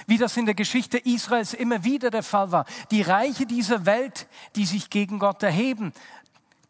wie 0.07 0.19
das 0.19 0.37
in 0.37 0.47
der 0.47 0.55
Geschichte 0.55 0.99
Israels 0.99 1.55
immer 1.55 1.85
wieder 1.85 2.11
der 2.11 2.23
Fall 2.23 2.53
war. 2.53 2.65
Die 2.91 3.03
Reiche 3.03 3.47
dieser 3.47 3.87
Welt, 3.87 4.29
die 4.57 4.67
sich 4.67 4.91
gegen 4.91 5.19
Gott 5.19 5.43
erheben. 5.43 5.93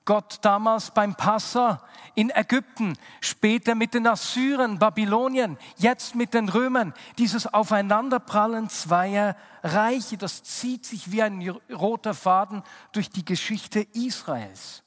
Gott 0.05 0.39
damals 0.43 0.91
beim 0.91 1.15
Passa 1.15 1.83
in 2.15 2.31
Ägypten, 2.31 2.97
später 3.21 3.75
mit 3.75 3.95
den 3.95 4.07
Assyrern, 4.07 4.79
Babylonien, 4.79 5.57
jetzt 5.77 6.15
mit 6.15 6.35
den 6.35 6.49
Römern. 6.49 6.95
Dieses 7.19 7.47
Aufeinanderprallen 7.47 8.69
zweier 8.69 9.37
Reiche, 9.63 10.17
das 10.17 10.43
zieht 10.43 10.87
sich 10.87 11.13
wie 11.13 11.23
ein 11.23 11.49
roter 11.73 12.15
Faden 12.15 12.63
durch 12.93 13.11
die 13.11 13.25
Geschichte 13.25 13.87
Israels. 13.93 14.83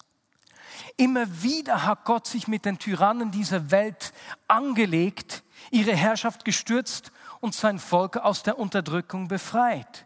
Immer 0.97 1.41
wieder 1.41 1.85
hat 1.85 2.05
Gott 2.05 2.27
sich 2.27 2.47
mit 2.47 2.65
den 2.65 2.77
Tyrannen 2.77 3.31
dieser 3.31 3.71
Welt 3.71 4.13
angelegt, 4.47 5.43
ihre 5.71 5.95
Herrschaft 5.95 6.45
gestürzt 6.45 7.11
und 7.43 7.53
sein 7.53 7.77
Volk 7.77 8.15
aus 8.15 8.41
der 8.41 8.57
Unterdrückung 8.57 9.27
befreit. 9.27 10.05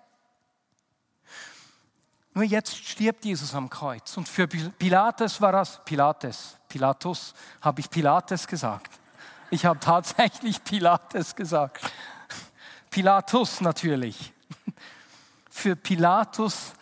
Nur 2.33 2.43
jetzt 2.43 2.75
stirbt 2.75 3.25
Jesus 3.25 3.53
am 3.53 3.69
Kreuz. 3.69 4.17
Und 4.17 4.27
für 4.27 4.47
Pilates 4.47 5.39
war 5.39 5.51
das, 5.51 5.85
Pilates, 5.85 6.57
Pilatus, 6.67 7.35
habe 7.61 7.79
ich 7.79 7.91
Pilates 7.91 8.47
gesagt. 8.47 8.99
Ich 9.51 9.67
habe 9.67 9.79
tatsächlich 9.79 10.63
Pilates 10.63 11.35
gesagt. 11.35 11.91
Pilatus 12.89 13.61
natürlich. 13.61 14.33
Für 15.51 15.75
Pilatus 15.75 16.73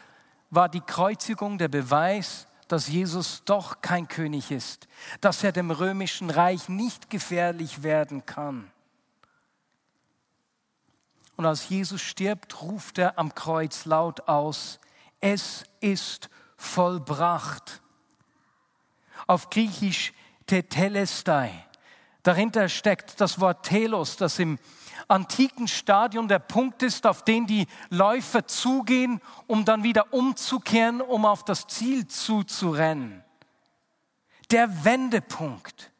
war 0.51 0.69
die 0.69 0.79
Kreuzigung 0.79 1.57
der 1.57 1.67
Beweis, 1.67 2.47
dass 2.69 2.87
Jesus 2.87 3.43
doch 3.43 3.81
kein 3.81 4.07
König 4.07 4.51
ist, 4.51 4.87
dass 5.19 5.43
er 5.43 5.51
dem 5.51 5.69
römischen 5.69 6.29
Reich 6.29 6.69
nicht 6.69 7.09
gefährlich 7.09 7.83
werden 7.83 8.25
kann. 8.25 8.71
Und 11.35 11.45
als 11.45 11.69
Jesus 11.69 12.01
stirbt, 12.01 12.61
ruft 12.61 12.97
er 12.97 13.19
am 13.19 13.35
Kreuz 13.35 13.85
laut 13.85 14.27
aus, 14.27 14.79
es 15.19 15.63
ist 15.79 16.29
vollbracht. 16.55 17.81
Auf 19.27 19.49
Griechisch 19.49 20.13
tetelestai. 20.45 21.51
Dahinter 22.23 22.69
steckt 22.69 23.19
das 23.21 23.39
Wort 23.39 23.65
telos, 23.65 24.17
das 24.17 24.39
im 24.39 24.59
antiken 25.07 25.67
Stadion 25.67 26.27
der 26.27 26.39
Punkt 26.39 26.81
ist, 26.83 27.05
auf 27.05 27.23
den 27.23 27.45
die 27.47 27.67
Läufer 27.89 28.47
zugehen, 28.47 29.21
um 29.47 29.65
dann 29.65 29.83
wieder 29.83 30.13
umzukehren, 30.13 31.01
um 31.01 31.25
auf 31.25 31.43
das 31.43 31.67
Ziel 31.67 32.07
zuzurennen. 32.07 33.23
Der 34.51 34.85
Wendepunkt. 34.85 35.91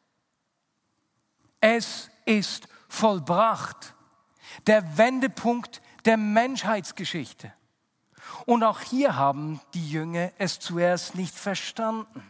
Es 1.60 2.10
ist 2.24 2.68
vollbracht. 2.88 3.95
Der 4.66 4.96
Wendepunkt 4.98 5.82
der 6.04 6.16
Menschheitsgeschichte. 6.16 7.52
Und 8.44 8.62
auch 8.62 8.80
hier 8.80 9.16
haben 9.16 9.60
die 9.74 9.90
Jünger 9.90 10.30
es 10.38 10.58
zuerst 10.58 11.14
nicht 11.14 11.34
verstanden. 11.34 12.22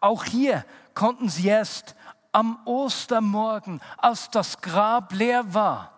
Auch 0.00 0.24
hier 0.24 0.64
konnten 0.94 1.28
sie 1.28 1.48
erst 1.48 1.94
am 2.32 2.58
Ostermorgen, 2.64 3.80
als 3.96 4.30
das 4.30 4.60
Grab 4.60 5.12
leer 5.12 5.52
war, 5.52 5.92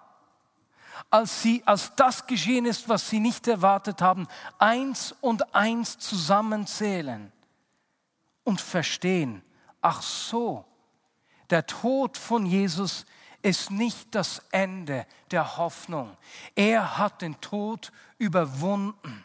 als, 1.11 1.43
sie, 1.43 1.63
als 1.67 1.95
das 1.97 2.27
geschehen 2.27 2.65
ist, 2.65 2.89
was 2.89 3.11
sie 3.11 3.21
nicht 3.21 3.47
erwartet 3.49 4.01
haben, 4.01 4.29
eins 4.59 5.15
und 5.21 5.55
eins 5.55 5.99
zusammenzählen 5.99 7.33
und 8.45 8.61
verstehen, 8.61 9.43
ach 9.81 10.01
so, 10.01 10.65
der 11.51 11.67
Tod 11.67 12.17
von 12.17 12.47
Jesus 12.47 13.05
ist 13.43 13.71
nicht 13.71 14.15
das 14.15 14.43
Ende 14.51 15.07
der 15.31 15.57
Hoffnung. 15.57 16.17
Er 16.55 16.99
hat 16.99 17.23
den 17.23 17.41
Tod 17.41 17.93
überwunden. 18.19 19.25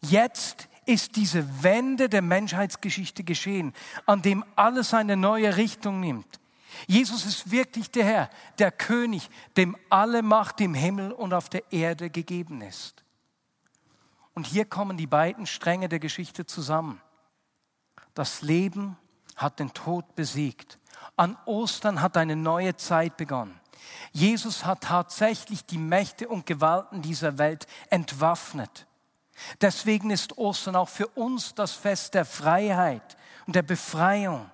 Jetzt 0.00 0.68
ist 0.86 1.16
diese 1.16 1.62
Wende 1.62 2.08
der 2.08 2.22
Menschheitsgeschichte 2.22 3.24
geschehen, 3.24 3.74
an 4.06 4.22
dem 4.22 4.44
alles 4.56 4.94
eine 4.94 5.16
neue 5.16 5.56
Richtung 5.56 6.00
nimmt. 6.00 6.40
Jesus 6.86 7.26
ist 7.26 7.50
wirklich 7.50 7.90
der 7.90 8.04
Herr, 8.04 8.30
der 8.58 8.70
König, 8.70 9.28
dem 9.56 9.76
alle 9.90 10.22
Macht 10.22 10.60
im 10.60 10.74
Himmel 10.74 11.12
und 11.12 11.34
auf 11.34 11.48
der 11.48 11.72
Erde 11.72 12.08
gegeben 12.08 12.62
ist. 12.62 13.02
Und 14.34 14.46
hier 14.46 14.64
kommen 14.64 14.96
die 14.96 15.08
beiden 15.08 15.46
Stränge 15.46 15.88
der 15.88 15.98
Geschichte 15.98 16.46
zusammen. 16.46 17.00
Das 18.14 18.42
Leben 18.42 18.96
hat 19.38 19.58
den 19.58 19.72
Tod 19.72 20.14
besiegt. 20.14 20.78
An 21.16 21.36
Ostern 21.46 22.02
hat 22.02 22.16
eine 22.16 22.36
neue 22.36 22.76
Zeit 22.76 23.16
begonnen. 23.16 23.58
Jesus 24.12 24.64
hat 24.64 24.82
tatsächlich 24.82 25.64
die 25.64 25.78
Mächte 25.78 26.28
und 26.28 26.46
Gewalten 26.46 27.00
dieser 27.02 27.38
Welt 27.38 27.66
entwaffnet. 27.88 28.86
Deswegen 29.60 30.10
ist 30.10 30.36
Ostern 30.36 30.76
auch 30.76 30.88
für 30.88 31.06
uns 31.08 31.54
das 31.54 31.72
Fest 31.72 32.14
der 32.14 32.24
Freiheit 32.24 33.16
und 33.46 33.54
der 33.54 33.62
Befreiung. 33.62 34.50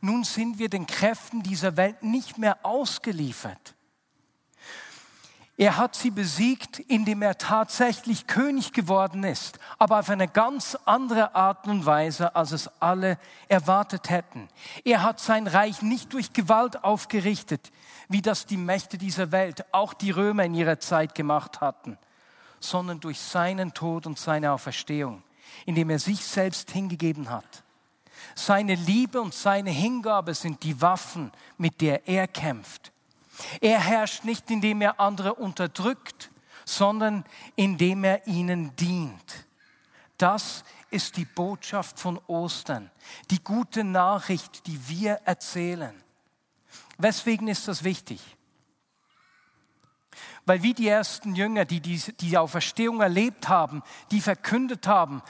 Nun 0.00 0.24
sind 0.24 0.58
wir 0.58 0.68
den 0.68 0.86
Kräften 0.86 1.42
dieser 1.42 1.76
Welt 1.76 2.02
nicht 2.02 2.38
mehr 2.38 2.64
ausgeliefert. 2.64 3.74
Er 5.58 5.76
hat 5.76 5.94
sie 5.94 6.10
besiegt, 6.10 6.78
indem 6.78 7.20
er 7.20 7.36
tatsächlich 7.36 8.26
König 8.26 8.72
geworden 8.72 9.22
ist, 9.22 9.58
aber 9.78 9.98
auf 9.98 10.08
eine 10.08 10.26
ganz 10.26 10.78
andere 10.86 11.34
Art 11.34 11.66
und 11.68 11.84
Weise, 11.84 12.34
als 12.34 12.52
es 12.52 12.70
alle 12.80 13.18
erwartet 13.48 14.08
hätten. 14.08 14.48
Er 14.84 15.02
hat 15.02 15.20
sein 15.20 15.46
Reich 15.46 15.82
nicht 15.82 16.12
durch 16.14 16.32
Gewalt 16.32 16.82
aufgerichtet, 16.82 17.70
wie 18.08 18.22
das 18.22 18.46
die 18.46 18.56
Mächte 18.56 18.96
dieser 18.96 19.30
Welt, 19.30 19.64
auch 19.72 19.92
die 19.92 20.10
Römer 20.10 20.44
in 20.44 20.54
ihrer 20.54 20.80
Zeit 20.80 21.14
gemacht 21.14 21.60
hatten, 21.60 21.98
sondern 22.58 23.00
durch 23.00 23.20
seinen 23.20 23.74
Tod 23.74 24.06
und 24.06 24.18
seine 24.18 24.52
Auferstehung, 24.52 25.22
indem 25.66 25.90
er 25.90 25.98
sich 25.98 26.24
selbst 26.24 26.70
hingegeben 26.70 27.28
hat. 27.28 27.62
Seine 28.34 28.74
Liebe 28.74 29.20
und 29.20 29.34
seine 29.34 29.70
Hingabe 29.70 30.32
sind 30.32 30.62
die 30.62 30.80
Waffen, 30.80 31.30
mit 31.58 31.80
der 31.82 32.08
er 32.08 32.26
kämpft. 32.26 32.91
Er 33.60 33.80
herrscht 33.80 34.24
nicht, 34.24 34.50
indem 34.50 34.82
er 34.82 35.00
andere 35.00 35.34
unterdrückt, 35.34 36.30
sondern 36.64 37.24
indem 37.56 38.04
er 38.04 38.26
ihnen 38.26 38.74
dient. 38.76 39.46
Das 40.18 40.64
ist 40.90 41.16
die 41.16 41.24
Botschaft 41.24 41.98
von 41.98 42.18
Ostern, 42.26 42.90
die 43.30 43.42
gute 43.42 43.82
Nachricht, 43.82 44.66
die 44.66 44.88
wir 44.88 45.14
erzählen. 45.24 45.94
Weswegen 46.98 47.48
ist 47.48 47.66
das 47.66 47.82
wichtig? 47.82 48.20
Weil 50.44 50.62
wie 50.62 50.74
die 50.74 50.88
ersten 50.88 51.34
Jünger, 51.34 51.64
die 51.64 51.80
die, 51.80 52.38
Auferstehung 52.38 53.00
erlebt 53.00 53.48
haben, 53.48 53.82
die 54.10 54.20
verkündet 54.20 54.86
haben, 54.86 55.22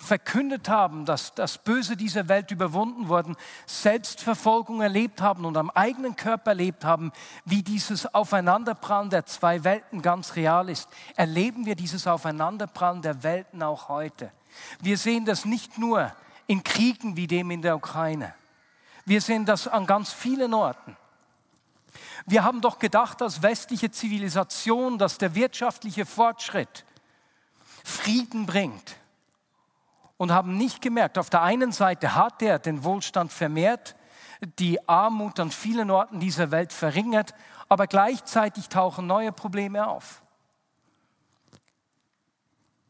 verkündet 0.00 0.68
haben, 0.68 1.04
dass 1.04 1.34
das 1.34 1.58
Böse 1.58 1.96
dieser 1.96 2.28
Welt 2.28 2.50
überwunden 2.50 3.08
worden, 3.08 3.36
Selbstverfolgung 3.66 4.80
erlebt 4.80 5.20
haben 5.20 5.44
und 5.44 5.56
am 5.56 5.70
eigenen 5.70 6.16
Körper 6.16 6.52
erlebt 6.52 6.84
haben, 6.84 7.12
wie 7.44 7.62
dieses 7.62 8.12
Aufeinanderprallen 8.14 9.10
der 9.10 9.26
zwei 9.26 9.62
Welten 9.62 10.02
ganz 10.02 10.36
real 10.36 10.68
ist, 10.68 10.88
erleben 11.16 11.66
wir 11.66 11.76
dieses 11.76 12.06
Aufeinanderprallen 12.06 13.02
der 13.02 13.22
Welten 13.22 13.62
auch 13.62 13.88
heute. 13.88 14.32
Wir 14.80 14.96
sehen 14.96 15.26
das 15.26 15.44
nicht 15.44 15.78
nur 15.78 16.10
in 16.46 16.64
Kriegen 16.64 17.16
wie 17.16 17.26
dem 17.26 17.50
in 17.50 17.62
der 17.62 17.76
Ukraine. 17.76 18.34
Wir 19.04 19.20
sehen 19.20 19.44
das 19.44 19.68
an 19.68 19.86
ganz 19.86 20.12
vielen 20.12 20.54
Orten. 20.54 20.96
Wir 22.26 22.44
haben 22.44 22.60
doch 22.60 22.78
gedacht 22.78 23.22
als 23.22 23.42
westliche 23.42 23.90
Zivilisation, 23.90 24.98
dass 24.98 25.18
der 25.18 25.34
wirtschaftliche 25.34 26.06
Fortschritt 26.06 26.84
Frieden 27.84 28.46
bringt 28.46 28.99
und 30.20 30.32
haben 30.32 30.58
nicht 30.58 30.82
gemerkt, 30.82 31.16
auf 31.16 31.30
der 31.30 31.40
einen 31.40 31.72
Seite 31.72 32.14
hat 32.14 32.42
er 32.42 32.58
den 32.58 32.84
Wohlstand 32.84 33.32
vermehrt, 33.32 33.96
die 34.58 34.86
Armut 34.86 35.40
an 35.40 35.50
vielen 35.50 35.90
Orten 35.90 36.20
dieser 36.20 36.50
Welt 36.50 36.74
verringert, 36.74 37.32
aber 37.70 37.86
gleichzeitig 37.86 38.68
tauchen 38.68 39.06
neue 39.06 39.32
Probleme 39.32 39.88
auf. 39.88 40.20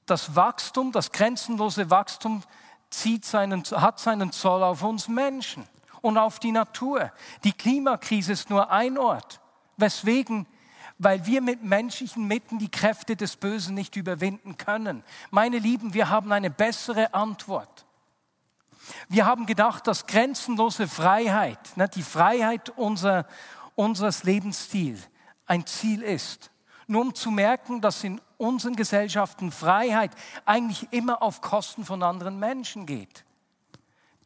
Das 0.06 0.34
Wachstum, 0.34 0.90
das 0.90 1.12
grenzenlose 1.12 1.88
Wachstum 1.88 2.42
zieht 2.90 3.24
seinen, 3.24 3.62
hat 3.62 4.00
seinen 4.00 4.32
Zoll 4.32 4.64
auf 4.64 4.82
uns 4.82 5.06
Menschen 5.06 5.68
und 6.00 6.18
auf 6.18 6.40
die 6.40 6.50
Natur. 6.50 7.12
Die 7.44 7.52
Klimakrise 7.52 8.32
ist 8.32 8.50
nur 8.50 8.72
ein 8.72 8.98
Ort, 8.98 9.40
weswegen 9.76 10.48
weil 11.02 11.24
wir 11.24 11.40
mit 11.40 11.64
menschlichen 11.64 12.26
Mitteln 12.26 12.58
die 12.58 12.70
Kräfte 12.70 13.16
des 13.16 13.36
Bösen 13.36 13.74
nicht 13.74 13.96
überwinden 13.96 14.58
können. 14.58 15.02
Meine 15.30 15.58
Lieben, 15.58 15.94
wir 15.94 16.10
haben 16.10 16.30
eine 16.30 16.50
bessere 16.50 17.14
Antwort. 17.14 17.86
Wir 19.08 19.24
haben 19.24 19.46
gedacht, 19.46 19.86
dass 19.86 20.06
grenzenlose 20.06 20.86
Freiheit, 20.86 21.74
ne, 21.76 21.88
die 21.88 22.02
Freiheit 22.02 22.68
unser, 22.76 23.26
unseres 23.74 24.24
Lebensstils, 24.24 25.08
ein 25.46 25.66
Ziel 25.66 26.02
ist. 26.02 26.50
Nur 26.86 27.00
um 27.02 27.14
zu 27.14 27.30
merken, 27.30 27.80
dass 27.80 28.04
in 28.04 28.20
unseren 28.36 28.76
Gesellschaften 28.76 29.52
Freiheit 29.52 30.10
eigentlich 30.44 30.92
immer 30.92 31.22
auf 31.22 31.40
Kosten 31.40 31.86
von 31.86 32.02
anderen 32.02 32.38
Menschen 32.38 32.84
geht. 32.84 33.24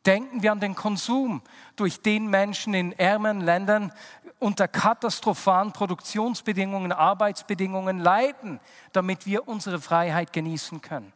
Denken 0.07 0.43
wir 0.43 0.53
an 0.53 0.61
den 0.61 0.75
Konsum, 0.75 1.43
durch 1.77 2.03
den 2.03 2.27
Menschen 2.27 2.75
in 2.75 2.93
ärmeren 2.93 3.41
Ländern 3.41 3.93
unter 4.39 4.69
katastrophalen 4.69 5.73
Produktionsbedingungen, 5.73 6.93
Arbeitsbedingungen 6.93 7.99
leiden, 7.99 8.61
damit 8.93 9.25
wir 9.25 9.49
unsere 9.49 9.81
Freiheit 9.81 10.33
genießen 10.33 10.83
können. 10.83 11.13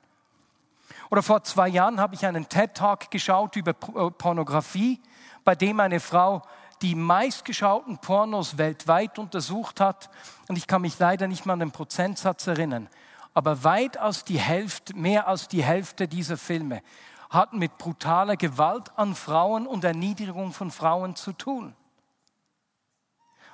Oder 1.11 1.23
vor 1.23 1.43
zwei 1.43 1.69
Jahren 1.69 2.01
habe 2.01 2.15
ich 2.15 2.25
einen 2.25 2.49
TED-Talk 2.49 3.11
geschaut 3.11 3.57
über 3.57 3.71
äh, 3.71 4.11
Pornografie, 4.11 5.01
bei 5.45 5.55
dem 5.55 5.81
eine 5.81 6.01
Frau 6.01 6.43
die 6.83 6.95
meistgeschauten 6.95 7.99
Pornos 7.99 8.57
weltweit 8.57 9.19
untersucht 9.19 9.81
hat. 9.81 10.11
Und 10.49 10.57
ich 10.57 10.67
kann 10.67 10.83
mich 10.83 10.99
leider 10.99 11.27
nicht 11.27 11.45
mal 11.45 11.55
an 11.55 11.61
den 11.61 11.73
Prozentsatz 11.73 12.47
erinnern. 12.47 12.89
Aber 13.35 13.65
weitaus 13.65 14.25
die 14.25 14.39
Hälfte, 14.39 14.95
mehr 14.95 15.29
als 15.29 15.49
die 15.49 15.65
Hälfte 15.65 16.09
dieser 16.09 16.37
Filme 16.37 16.83
hatten 17.31 17.59
mit 17.59 17.77
brutaler 17.79 18.37
Gewalt 18.37 18.97
an 18.97 19.15
Frauen 19.15 19.67
und 19.67 19.85
Erniedrigung 19.85 20.53
von 20.53 20.71
Frauen 20.71 21.15
zu 21.15 21.33
tun. 21.33 21.75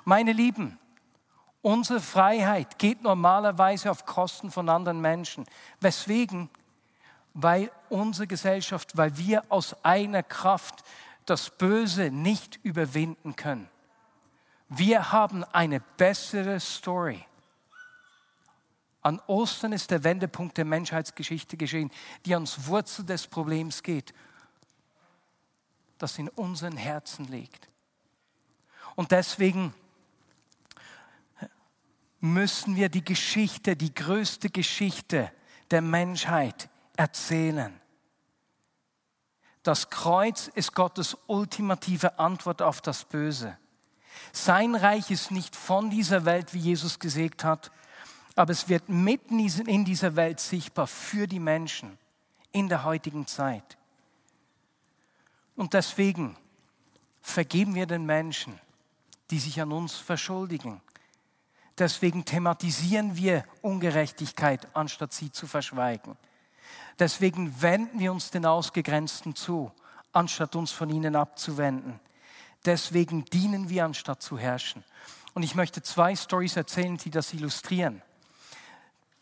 Meine 0.03 0.33
Lieben, 0.33 0.79
unsere 1.61 1.99
Freiheit 1.99 2.77
geht 2.77 3.01
normalerweise 3.01 3.91
auf 3.91 4.05
Kosten 4.05 4.51
von 4.51 4.69
anderen 4.69 5.01
Menschen. 5.01 5.45
Weswegen? 5.81 6.49
Weil 7.33 7.71
unsere 7.89 8.27
Gesellschaft, 8.27 8.95
weil 8.95 9.17
wir 9.17 9.43
aus 9.49 9.75
einer 9.83 10.23
Kraft 10.23 10.83
das 11.25 11.49
Böse 11.49 12.11
nicht 12.11 12.59
überwinden 12.63 13.35
können. 13.35 13.69
Wir 14.69 15.11
haben 15.11 15.43
eine 15.43 15.79
bessere 15.79 16.59
Story. 16.59 17.25
An 19.05 19.21
Ostern 19.27 19.71
ist 19.71 19.91
der 19.91 20.03
Wendepunkt 20.03 20.57
der 20.57 20.65
Menschheitsgeschichte 20.65 21.57
geschehen, 21.57 21.91
die 22.25 22.33
ans 22.33 22.65
Wurzel 22.65 23.05
des 23.05 23.27
Problems 23.27 23.83
geht, 23.83 24.15
das 25.99 26.17
in 26.17 26.27
unseren 26.29 26.75
Herzen 26.75 27.25
liegt. 27.25 27.69
Und 28.95 29.11
deswegen 29.11 29.75
müssen 32.19 32.75
wir 32.75 32.89
die 32.89 33.05
Geschichte, 33.05 33.75
die 33.75 33.93
größte 33.93 34.49
Geschichte 34.49 35.31
der 35.69 35.83
Menschheit 35.83 36.67
erzählen. 36.97 37.79
Das 39.61 39.91
Kreuz 39.91 40.47
ist 40.47 40.73
Gottes 40.73 41.15
ultimative 41.27 42.17
Antwort 42.17 42.63
auf 42.63 42.81
das 42.81 43.05
Böse. 43.05 43.55
Sein 44.31 44.73
Reich 44.73 45.11
ist 45.11 45.29
nicht 45.29 45.55
von 45.55 45.91
dieser 45.91 46.25
Welt, 46.25 46.55
wie 46.55 46.59
Jesus 46.59 46.97
gesagt 46.97 47.43
hat, 47.43 47.69
aber 48.35 48.51
es 48.51 48.67
wird 48.67 48.89
mitten 48.89 49.39
in 49.39 49.85
dieser 49.85 50.15
Welt 50.15 50.39
sichtbar 50.39 50.87
für 50.87 51.27
die 51.27 51.39
Menschen 51.39 51.97
in 52.51 52.69
der 52.69 52.83
heutigen 52.83 53.27
Zeit. 53.27 53.77
Und 55.55 55.73
deswegen 55.73 56.35
vergeben 57.21 57.75
wir 57.75 57.85
den 57.85 58.05
Menschen, 58.05 58.59
die 59.31 59.39
sich 59.39 59.59
an 59.61 59.71
uns 59.71 59.95
verschuldigen. 59.95 60.81
Deswegen 61.77 62.23
thematisieren 62.23 63.15
wir 63.15 63.45
Ungerechtigkeit, 63.61 64.67
anstatt 64.73 65.13
sie 65.13 65.31
zu 65.31 65.47
verschweigen. 65.47 66.17
Deswegen 66.99 67.61
wenden 67.61 67.99
wir 67.99 68.11
uns 68.11 68.31
den 68.31 68.45
Ausgegrenzten 68.45 69.35
zu, 69.35 69.71
anstatt 70.13 70.55
uns 70.55 70.71
von 70.71 70.89
ihnen 70.89 71.15
abzuwenden. 71.15 71.99
Deswegen 72.65 73.25
dienen 73.25 73.69
wir, 73.69 73.85
anstatt 73.85 74.21
zu 74.21 74.37
herrschen. 74.37 74.83
Und 75.33 75.43
ich 75.43 75.55
möchte 75.55 75.81
zwei 75.81 76.15
Stories 76.15 76.55
erzählen, 76.55 76.97
die 76.97 77.11
das 77.11 77.33
illustrieren. 77.33 78.01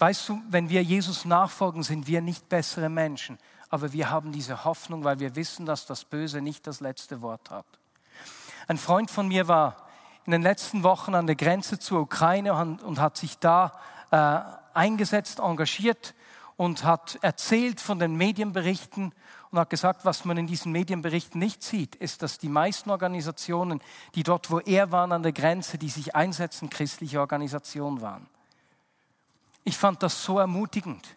Weißt 0.04 0.28
du, 0.28 0.42
wenn 0.50 0.68
wir 0.68 0.84
Jesus 0.84 1.24
nachfolgen, 1.24 1.82
sind 1.82 2.08
wir 2.08 2.20
nicht 2.20 2.50
bessere 2.50 2.90
Menschen, 2.90 3.38
aber 3.70 3.94
wir 3.94 4.10
haben 4.10 4.34
diese 4.34 4.66
Hoffnung, 4.66 5.06
weil 5.06 5.20
wir 5.20 5.38
wissen, 5.38 5.66
dass 5.66 5.86
das 5.86 6.04
Böse 6.04 6.42
nicht 6.42 6.68
das 6.68 6.82
letzte 6.82 7.22
Wort 7.22 7.50
hat. 7.50 7.66
Ein 8.68 8.78
Freund 8.78 9.10
von 9.10 9.30
mir 9.30 9.48
war 9.48 9.78
in 10.26 10.34
den 10.34 10.42
letzten 10.42 10.84
Wochen 10.84 11.16
an 11.16 11.26
der 11.26 11.38
Grenze 11.38 11.80
zur 11.80 12.02
Ukraine 12.02 12.54
und 12.54 13.00
hat 13.00 13.16
sich 13.16 13.38
da 13.38 13.72
äh, 14.12 14.42
eingesetzt, 14.78 15.40
engagiert 15.40 16.16
und 16.58 16.84
hat 16.84 17.18
erzählt 17.22 17.80
von 17.80 17.98
den 17.98 18.18
Medienberichten 18.18 19.14
und 19.52 19.58
hat 19.58 19.70
gesagt, 19.70 20.04
was 20.04 20.26
man 20.26 20.36
in 20.36 20.48
diesen 20.48 20.74
Medienberichten 20.74 21.40
nicht 21.40 21.64
sieht, 21.64 21.96
ist, 21.96 22.24
dass 22.24 22.40
die 22.40 22.50
meisten 22.50 22.90
Organisationen, 22.90 23.80
die 24.16 24.24
dort, 24.24 24.52
wo 24.52 24.60
er 24.60 24.92
war 24.92 25.10
an 25.10 25.24
der 25.24 25.32
Grenze, 25.32 25.78
die 25.78 25.88
sich 25.88 26.14
einsetzen, 26.14 26.70
christliche 26.70 27.22
Organisationen 27.22 28.02
waren. 28.02 28.28
Ich 29.64 29.78
fand 29.78 30.04
das 30.04 30.24
so 30.24 30.40
ermutigend. 30.40 31.16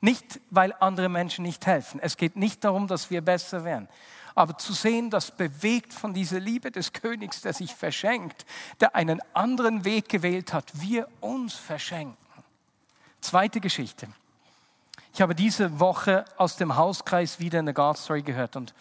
Nicht, 0.00 0.40
weil 0.50 0.74
andere 0.80 1.08
Menschen 1.08 1.42
nicht 1.42 1.66
helfen. 1.66 2.00
Es 2.00 2.16
geht 2.16 2.36
nicht 2.36 2.62
darum, 2.64 2.86
dass 2.86 3.10
wir 3.10 3.22
besser 3.22 3.64
werden. 3.64 3.88
Aber 4.34 4.58
zu 4.58 4.74
sehen, 4.74 5.08
dass 5.10 5.30
bewegt 5.30 5.94
von 5.94 6.12
dieser 6.12 6.38
Liebe 6.38 6.70
des 6.70 6.92
Königs, 6.92 7.40
der 7.40 7.54
sich 7.54 7.74
verschenkt, 7.74 8.44
der 8.80 8.94
einen 8.94 9.20
anderen 9.32 9.84
Weg 9.84 10.10
gewählt 10.10 10.52
hat, 10.52 10.70
wir 10.74 11.08
uns 11.20 11.54
verschenken. 11.54 12.16
Zweite 13.22 13.60
Geschichte. 13.60 14.08
Ich 15.14 15.22
habe 15.22 15.34
diese 15.34 15.80
Woche 15.80 16.26
aus 16.36 16.56
dem 16.56 16.76
Hauskreis 16.76 17.40
wieder 17.40 17.60
eine 17.60 17.72
God 17.72 17.96
Story 17.96 18.20
gehört 18.20 18.54
und 18.56 18.74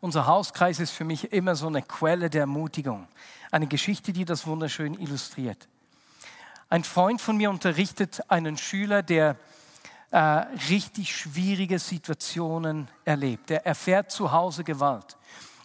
unser 0.00 0.26
Hauskreis 0.26 0.80
ist 0.80 0.90
für 0.90 1.04
mich 1.04 1.32
immer 1.32 1.54
so 1.54 1.68
eine 1.68 1.82
Quelle 1.82 2.28
der 2.28 2.40
Ermutigung. 2.40 3.06
Eine 3.52 3.68
Geschichte, 3.68 4.12
die 4.12 4.24
das 4.24 4.46
wunderschön 4.48 4.94
illustriert. 4.94 5.68
Ein 6.72 6.84
Freund 6.84 7.20
von 7.20 7.36
mir 7.36 7.50
unterrichtet 7.50 8.22
einen 8.30 8.56
Schüler, 8.56 9.02
der 9.02 9.36
äh, 10.10 10.16
richtig 10.70 11.14
schwierige 11.14 11.78
Situationen 11.78 12.88
erlebt. 13.04 13.50
Er 13.50 13.66
erfährt 13.66 14.10
zu 14.10 14.32
Hause 14.32 14.64
Gewalt. 14.64 15.18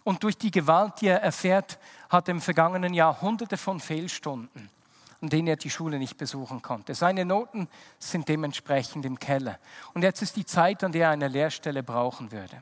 Und 0.03 0.23
durch 0.23 0.37
die 0.37 0.51
Gewalt, 0.51 0.99
die 0.99 1.07
er 1.07 1.21
erfährt, 1.21 1.79
hat 2.09 2.27
er 2.27 2.33
im 2.33 2.41
vergangenen 2.41 2.93
Jahr 2.93 3.21
hunderte 3.21 3.55
von 3.55 3.79
Fehlstunden, 3.79 4.69
an 5.21 5.29
denen 5.29 5.47
er 5.47 5.55
die 5.55 5.69
Schule 5.69 5.97
nicht 5.97 6.17
besuchen 6.17 6.61
konnte. 6.61 6.93
Seine 6.93 7.23
Noten 7.23 7.69
sind 7.99 8.27
dementsprechend 8.27 9.05
im 9.05 9.17
Keller. 9.17 9.59
Und 9.93 10.01
jetzt 10.01 10.21
ist 10.21 10.35
die 10.35 10.45
Zeit, 10.45 10.83
an 10.83 10.91
der 10.91 11.05
er 11.05 11.11
eine 11.11 11.29
Lehrstelle 11.29 11.83
brauchen 11.83 12.33
würde. 12.33 12.61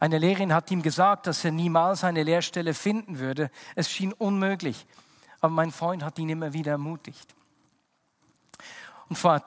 Eine 0.00 0.16
Lehrerin 0.16 0.54
hat 0.54 0.70
ihm 0.70 0.80
gesagt, 0.80 1.26
dass 1.26 1.44
er 1.44 1.50
niemals 1.50 2.02
eine 2.02 2.22
Lehrstelle 2.22 2.72
finden 2.72 3.18
würde. 3.18 3.50
Es 3.74 3.90
schien 3.90 4.14
unmöglich. 4.14 4.86
Aber 5.42 5.52
mein 5.52 5.70
Freund 5.70 6.02
hat 6.02 6.18
ihn 6.18 6.30
immer 6.30 6.54
wieder 6.54 6.72
ermutigt. 6.72 7.34
Und 9.08 9.16
vor 9.16 9.42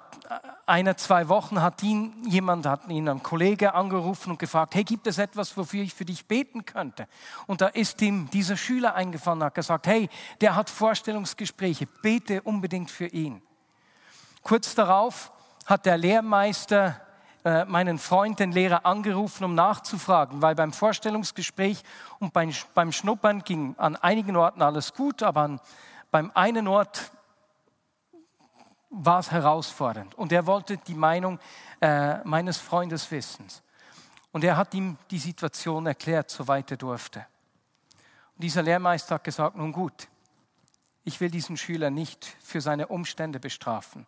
einer, 0.65 0.97
zwei 0.97 1.27
Wochen 1.27 1.61
hat 1.61 1.83
ihn 1.83 2.13
jemand, 2.25 2.65
hat 2.65 2.87
ihn 2.87 3.09
ein 3.09 3.21
Kollege 3.21 3.73
angerufen 3.73 4.31
und 4.31 4.39
gefragt, 4.39 4.73
hey, 4.75 4.83
gibt 4.83 5.05
es 5.07 5.17
etwas, 5.17 5.55
wofür 5.57 5.83
ich 5.83 5.93
für 5.93 6.05
dich 6.05 6.25
beten 6.25 6.65
könnte? 6.65 7.07
Und 7.45 7.61
da 7.61 7.67
ist 7.67 8.01
ihm 8.01 8.29
dieser 8.31 8.57
Schüler 8.57 8.95
eingefallen, 8.95 9.43
hat 9.43 9.55
gesagt, 9.55 9.87
hey, 9.87 10.09
der 10.39 10.55
hat 10.55 10.69
Vorstellungsgespräche, 10.69 11.87
bete 12.01 12.41
unbedingt 12.41 12.89
für 12.89 13.07
ihn. 13.07 13.41
Kurz 14.41 14.73
darauf 14.73 15.31
hat 15.65 15.85
der 15.85 15.97
Lehrmeister 15.97 16.99
äh, 17.43 17.65
meinen 17.65 17.97
Freund, 17.97 18.39
den 18.39 18.51
Lehrer, 18.51 18.85
angerufen, 18.85 19.43
um 19.43 19.55
nachzufragen, 19.55 20.41
weil 20.41 20.55
beim 20.55 20.73
Vorstellungsgespräch 20.73 21.83
und 22.19 22.33
beim, 22.33 22.51
beim 22.73 22.91
Schnuppern 22.91 23.43
ging 23.43 23.75
an 23.77 23.95
einigen 23.95 24.35
Orten 24.35 24.61
alles 24.61 24.93
gut, 24.93 25.21
aber 25.23 25.41
an, 25.41 25.59
beim 26.11 26.31
einen 26.33 26.67
Ort 26.67 27.11
war 28.91 29.19
es 29.19 29.31
herausfordernd. 29.31 30.15
Und 30.15 30.31
er 30.31 30.45
wollte 30.45 30.77
die 30.77 30.93
Meinung 30.93 31.39
äh, 31.79 32.17
meines 32.25 32.57
Freundes 32.57 33.09
wissen. 33.09 33.47
Und 34.31 34.43
er 34.43 34.57
hat 34.57 34.73
ihm 34.73 34.97
die 35.09 35.17
Situation 35.17 35.85
erklärt, 35.85 36.29
soweit 36.29 36.69
er 36.71 36.77
durfte. 36.77 37.25
Und 38.35 38.43
dieser 38.43 38.61
Lehrmeister 38.61 39.15
hat 39.15 39.23
gesagt, 39.23 39.55
nun 39.55 39.71
gut, 39.71 40.07
ich 41.03 41.19
will 41.19 41.31
diesen 41.31 41.57
Schüler 41.57 41.89
nicht 41.89 42.25
für 42.41 42.61
seine 42.61 42.87
Umstände 42.87 43.39
bestrafen. 43.39 44.05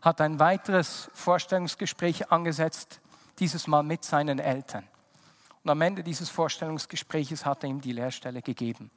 Hat 0.00 0.20
ein 0.20 0.38
weiteres 0.38 1.10
Vorstellungsgespräch 1.14 2.30
angesetzt, 2.30 3.00
dieses 3.38 3.66
Mal 3.66 3.82
mit 3.82 4.04
seinen 4.04 4.38
Eltern. 4.38 4.86
Und 5.64 5.70
am 5.70 5.80
Ende 5.80 6.02
dieses 6.02 6.28
Vorstellungsgespräches 6.28 7.46
hat 7.46 7.62
er 7.62 7.70
ihm 7.70 7.80
die 7.80 7.92
Lehrstelle 7.92 8.42
gegeben. 8.42 8.90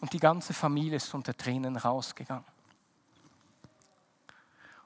Und 0.00 0.12
die 0.12 0.20
ganze 0.20 0.54
Familie 0.54 0.96
ist 0.96 1.12
unter 1.12 1.36
Tränen 1.36 1.76
rausgegangen. 1.76 2.44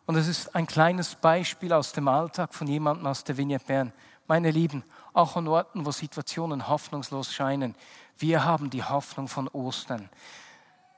Und 0.07 0.17
es 0.17 0.27
ist 0.27 0.55
ein 0.55 0.67
kleines 0.67 1.15
Beispiel 1.15 1.73
aus 1.73 1.93
dem 1.93 2.09
Alltag 2.09 2.55
von 2.55 2.67
jemandem 2.67 3.07
aus 3.07 3.25
der 3.25 3.37
Vignette 3.37 3.67
Bern. 3.67 3.93
Meine 4.27 4.51
Lieben, 4.51 4.83
auch 5.13 5.37
an 5.37 5.49
Orten, 5.49 5.85
wo 5.85 5.91
Situationen 5.91 6.69
hoffnungslos 6.69 7.33
scheinen, 7.33 7.75
wir 8.19 8.45
haben 8.45 8.71
die 8.71 8.85
Hoffnung 8.85 9.29
von 9.29 9.49
Ostern. 9.49 10.09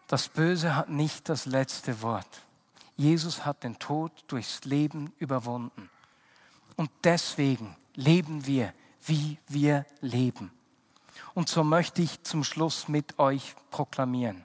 Das 0.09 0.29
Böse 0.29 0.77
hat 0.77 0.89
nicht 0.89 1.29
das 1.29 1.47
letzte 1.47 2.03
Wort. 2.03 2.43
Jesus 2.97 3.45
hat 3.45 3.65
den 3.65 3.79
Tod 3.79 4.13
durchs 4.29 4.65
Leben 4.65 5.13
überwunden. 5.19 5.91
Und 6.77 6.91
deswegen 7.03 7.77
leben 7.95 8.47
wir, 8.47 8.73
wie 9.07 9.39
wir 9.49 9.87
leben. 10.01 10.53
Und 11.35 11.49
so 11.49 11.65
möchte 11.65 12.03
ich 12.03 12.23
zum 12.23 12.45
Schluss 12.45 12.89
mit 12.89 13.19
euch 13.19 13.55
proklamieren. 13.71 14.45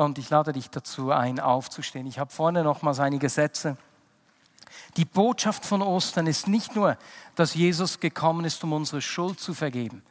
Und 0.00 0.16
ich 0.16 0.30
lade 0.30 0.54
dich 0.54 0.70
dazu 0.70 1.10
ein, 1.10 1.38
aufzustehen. 1.38 2.06
Ich 2.06 2.18
habe 2.18 2.30
vorne 2.32 2.64
noch 2.64 2.80
mal 2.80 2.98
einige 2.98 3.28
Sätze. 3.28 3.76
Die 4.96 5.04
Botschaft 5.04 5.66
von 5.66 5.82
Ostern 5.82 6.26
ist 6.26 6.48
nicht 6.48 6.74
nur, 6.74 6.96
dass 7.34 7.52
Jesus 7.52 8.00
gekommen 8.00 8.46
ist, 8.46 8.64
um 8.64 8.72
unsere 8.72 9.02
Schuld 9.02 9.38
zu 9.40 9.52
vergeben. 9.52 10.02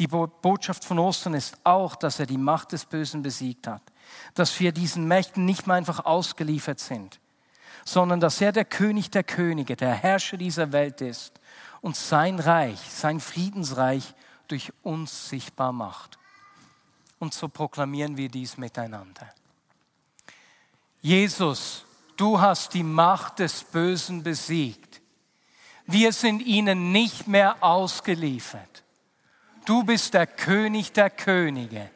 Die 0.00 0.08
Botschaft 0.08 0.84
von 0.84 0.98
Ostern 0.98 1.34
ist 1.34 1.56
auch, 1.62 1.94
dass 1.94 2.18
er 2.18 2.26
die 2.26 2.36
Macht 2.36 2.72
des 2.72 2.84
Bösen 2.84 3.22
besiegt 3.22 3.68
hat. 3.68 3.82
Dass 4.34 4.58
wir 4.58 4.72
diesen 4.72 5.06
Mächten 5.06 5.44
nicht 5.44 5.68
mehr 5.68 5.76
einfach 5.76 6.04
ausgeliefert 6.04 6.80
sind, 6.80 7.20
sondern 7.84 8.18
dass 8.18 8.40
er 8.40 8.50
der 8.50 8.64
König 8.64 9.12
der 9.12 9.22
Könige, 9.22 9.76
der 9.76 9.94
Herrscher 9.94 10.36
dieser 10.36 10.72
Welt 10.72 11.00
ist 11.00 11.38
und 11.80 11.94
sein 11.94 12.40
Reich, 12.40 12.80
sein 12.90 13.20
Friedensreich 13.20 14.14
durch 14.48 14.72
uns 14.82 15.28
sichtbar 15.28 15.70
macht. 15.70 16.18
Und 17.18 17.34
so 17.34 17.48
proklamieren 17.48 18.16
wir 18.16 18.28
dies 18.28 18.56
miteinander. 18.56 19.28
Jesus, 21.00 21.84
du 22.16 22.40
hast 22.40 22.74
die 22.74 22.82
Macht 22.82 23.38
des 23.38 23.64
Bösen 23.64 24.22
besiegt. 24.22 25.00
Wir 25.86 26.12
sind 26.12 26.40
ihnen 26.40 26.92
nicht 26.92 27.26
mehr 27.28 27.62
ausgeliefert. 27.62 28.84
Du 29.64 29.84
bist 29.84 30.14
der 30.14 30.26
König 30.26 30.92
der 30.92 31.10
Könige, 31.10 31.90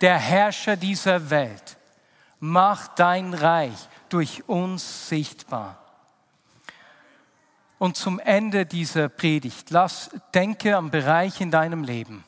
der 0.00 0.18
Herrscher 0.18 0.76
dieser 0.76 1.30
Welt. 1.30 1.76
Mach 2.40 2.88
dein 2.88 3.34
Reich 3.34 3.88
durch 4.08 4.48
uns 4.48 5.08
sichtbar. 5.08 5.80
Und 7.78 7.96
zum 7.96 8.18
Ende 8.18 8.66
dieser 8.66 9.08
Predigt, 9.08 9.70
lass, 9.70 10.10
denke 10.32 10.76
am 10.76 10.90
Bereich 10.90 11.40
in 11.40 11.50
deinem 11.50 11.84
Leben, 11.84 12.24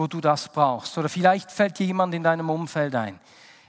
wo 0.00 0.06
du 0.06 0.22
das 0.22 0.48
brauchst. 0.48 0.96
Oder 0.96 1.10
vielleicht 1.10 1.52
fällt 1.52 1.78
dir 1.78 1.84
jemand 1.84 2.14
in 2.14 2.22
deinem 2.22 2.48
Umfeld 2.48 2.94
ein. 2.94 3.20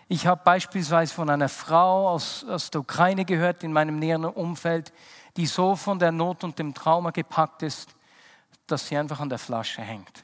Ich 0.07 0.25
habe 0.25 0.39
beispielsweise 0.45 1.13
von 1.13 1.29
einer 1.29 1.49
Frau 1.49 2.07
aus, 2.07 2.45
aus 2.45 2.71
der 2.71 2.79
Ukraine 2.79 3.25
gehört, 3.25 3.65
in 3.65 3.73
meinem 3.73 3.99
näheren 3.99 4.23
Umfeld, 4.23 4.93
die 5.35 5.45
so 5.45 5.75
von 5.75 5.99
der 5.99 6.13
Not 6.13 6.45
und 6.45 6.57
dem 6.57 6.73
Trauma 6.73 7.11
gepackt 7.11 7.63
ist, 7.63 7.93
dass 8.65 8.87
sie 8.87 8.95
einfach 8.95 9.19
an 9.19 9.27
der 9.27 9.39
Flasche 9.39 9.81
hängt. 9.81 10.23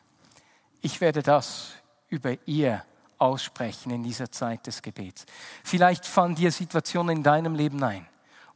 Ich 0.81 1.01
werde 1.01 1.21
das 1.21 1.71
über 2.07 2.37
ihr 2.47 2.85
aussprechen 3.17 3.91
in 3.91 4.03
dieser 4.03 4.31
Zeit 4.31 4.65
des 4.65 4.81
Gebets. 4.81 5.25
Vielleicht 5.65 6.05
fallen 6.05 6.35
dir 6.35 6.53
Situationen 6.53 7.17
in 7.17 7.23
deinem 7.23 7.53
Leben 7.53 7.83
ein, 7.83 8.07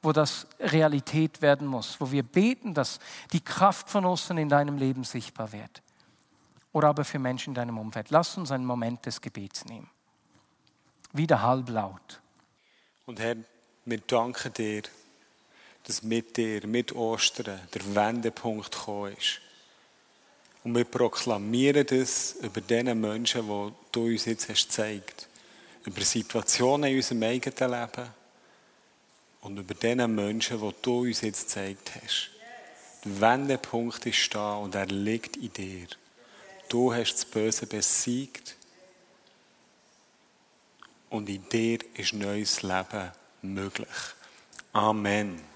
wo 0.02 0.14
das 0.14 0.48
Realität 0.58 1.42
werden 1.42 1.68
muss, 1.68 2.00
wo 2.00 2.12
wir 2.12 2.24
beten, 2.24 2.74
dass 2.74 3.00
die 3.34 3.42
Kraft 3.42 3.90
von 3.90 4.06
Ostern 4.06 4.38
in 4.38 4.48
deinem 4.48 4.78
Leben 4.78 5.04
sichtbar 5.04 5.52
wird. 5.52 5.82
Oder 6.74 6.90
aber 6.90 7.04
für 7.04 7.20
Menschen 7.20 7.52
in 7.52 7.56
deinem 7.56 7.78
Umfeld. 7.78 8.12
Lass 8.12 8.38
uns 8.38 8.52
einen 8.52 8.66
Moment 8.66 9.06
des 9.06 9.22
Gebets 9.22 9.66
nehmen 9.66 9.90
wieder 11.14 11.42
halblaut. 11.42 12.22
Und 13.06 13.20
Herr, 13.20 13.36
wir 13.86 14.00
danken 14.00 14.54
dir, 14.54 14.84
dass 15.84 16.04
mit 16.04 16.38
dir, 16.38 16.66
mit 16.68 16.94
Ostern, 16.94 17.60
der 17.74 17.96
Wendepunkt 17.96 18.72
gekommen 18.72 19.16
ist. 19.18 19.42
Und 20.64 20.76
wir 20.76 20.86
proklamieren 20.86 21.86
das 21.88 22.34
über 22.42 22.62
diese 22.62 22.96
Menschen, 22.96 23.48
die 23.48 23.74
du 23.92 24.06
uns 24.06 24.26
jetzt 24.26 24.48
hast 24.48 24.68
gezeigt 24.68 25.28
Über 25.86 26.02
Situationen 26.02 26.92
in 26.92 26.98
unserem 26.98 27.24
eigenen 27.24 27.72
Leben 27.72 28.08
und 29.42 29.58
über 29.58 29.74
diese 29.74 30.08
Menschen, 30.08 30.62
die 30.62 30.74
du 30.84 31.00
uns 31.02 31.22
jetzt 31.22 31.48
gezeigt 31.48 31.92
hast. 31.96 32.30
Der 33.04 33.20
Wendepunkt 33.20 34.06
ist 34.06 34.36
da 34.36 34.54
und 34.54 34.76
er 34.76 34.86
liegt 34.86 35.38
in 35.38 35.52
dir. 35.52 35.88
Du 36.72 36.94
hast 36.94 37.16
das 37.16 37.26
Böse 37.26 37.68
besiegt 37.68 38.56
und 41.10 41.28
in 41.28 41.44
dir 41.50 41.80
ist 41.96 42.14
neues 42.14 42.62
Leben 42.62 43.12
möglich. 43.42 43.90
Amen. 44.72 45.51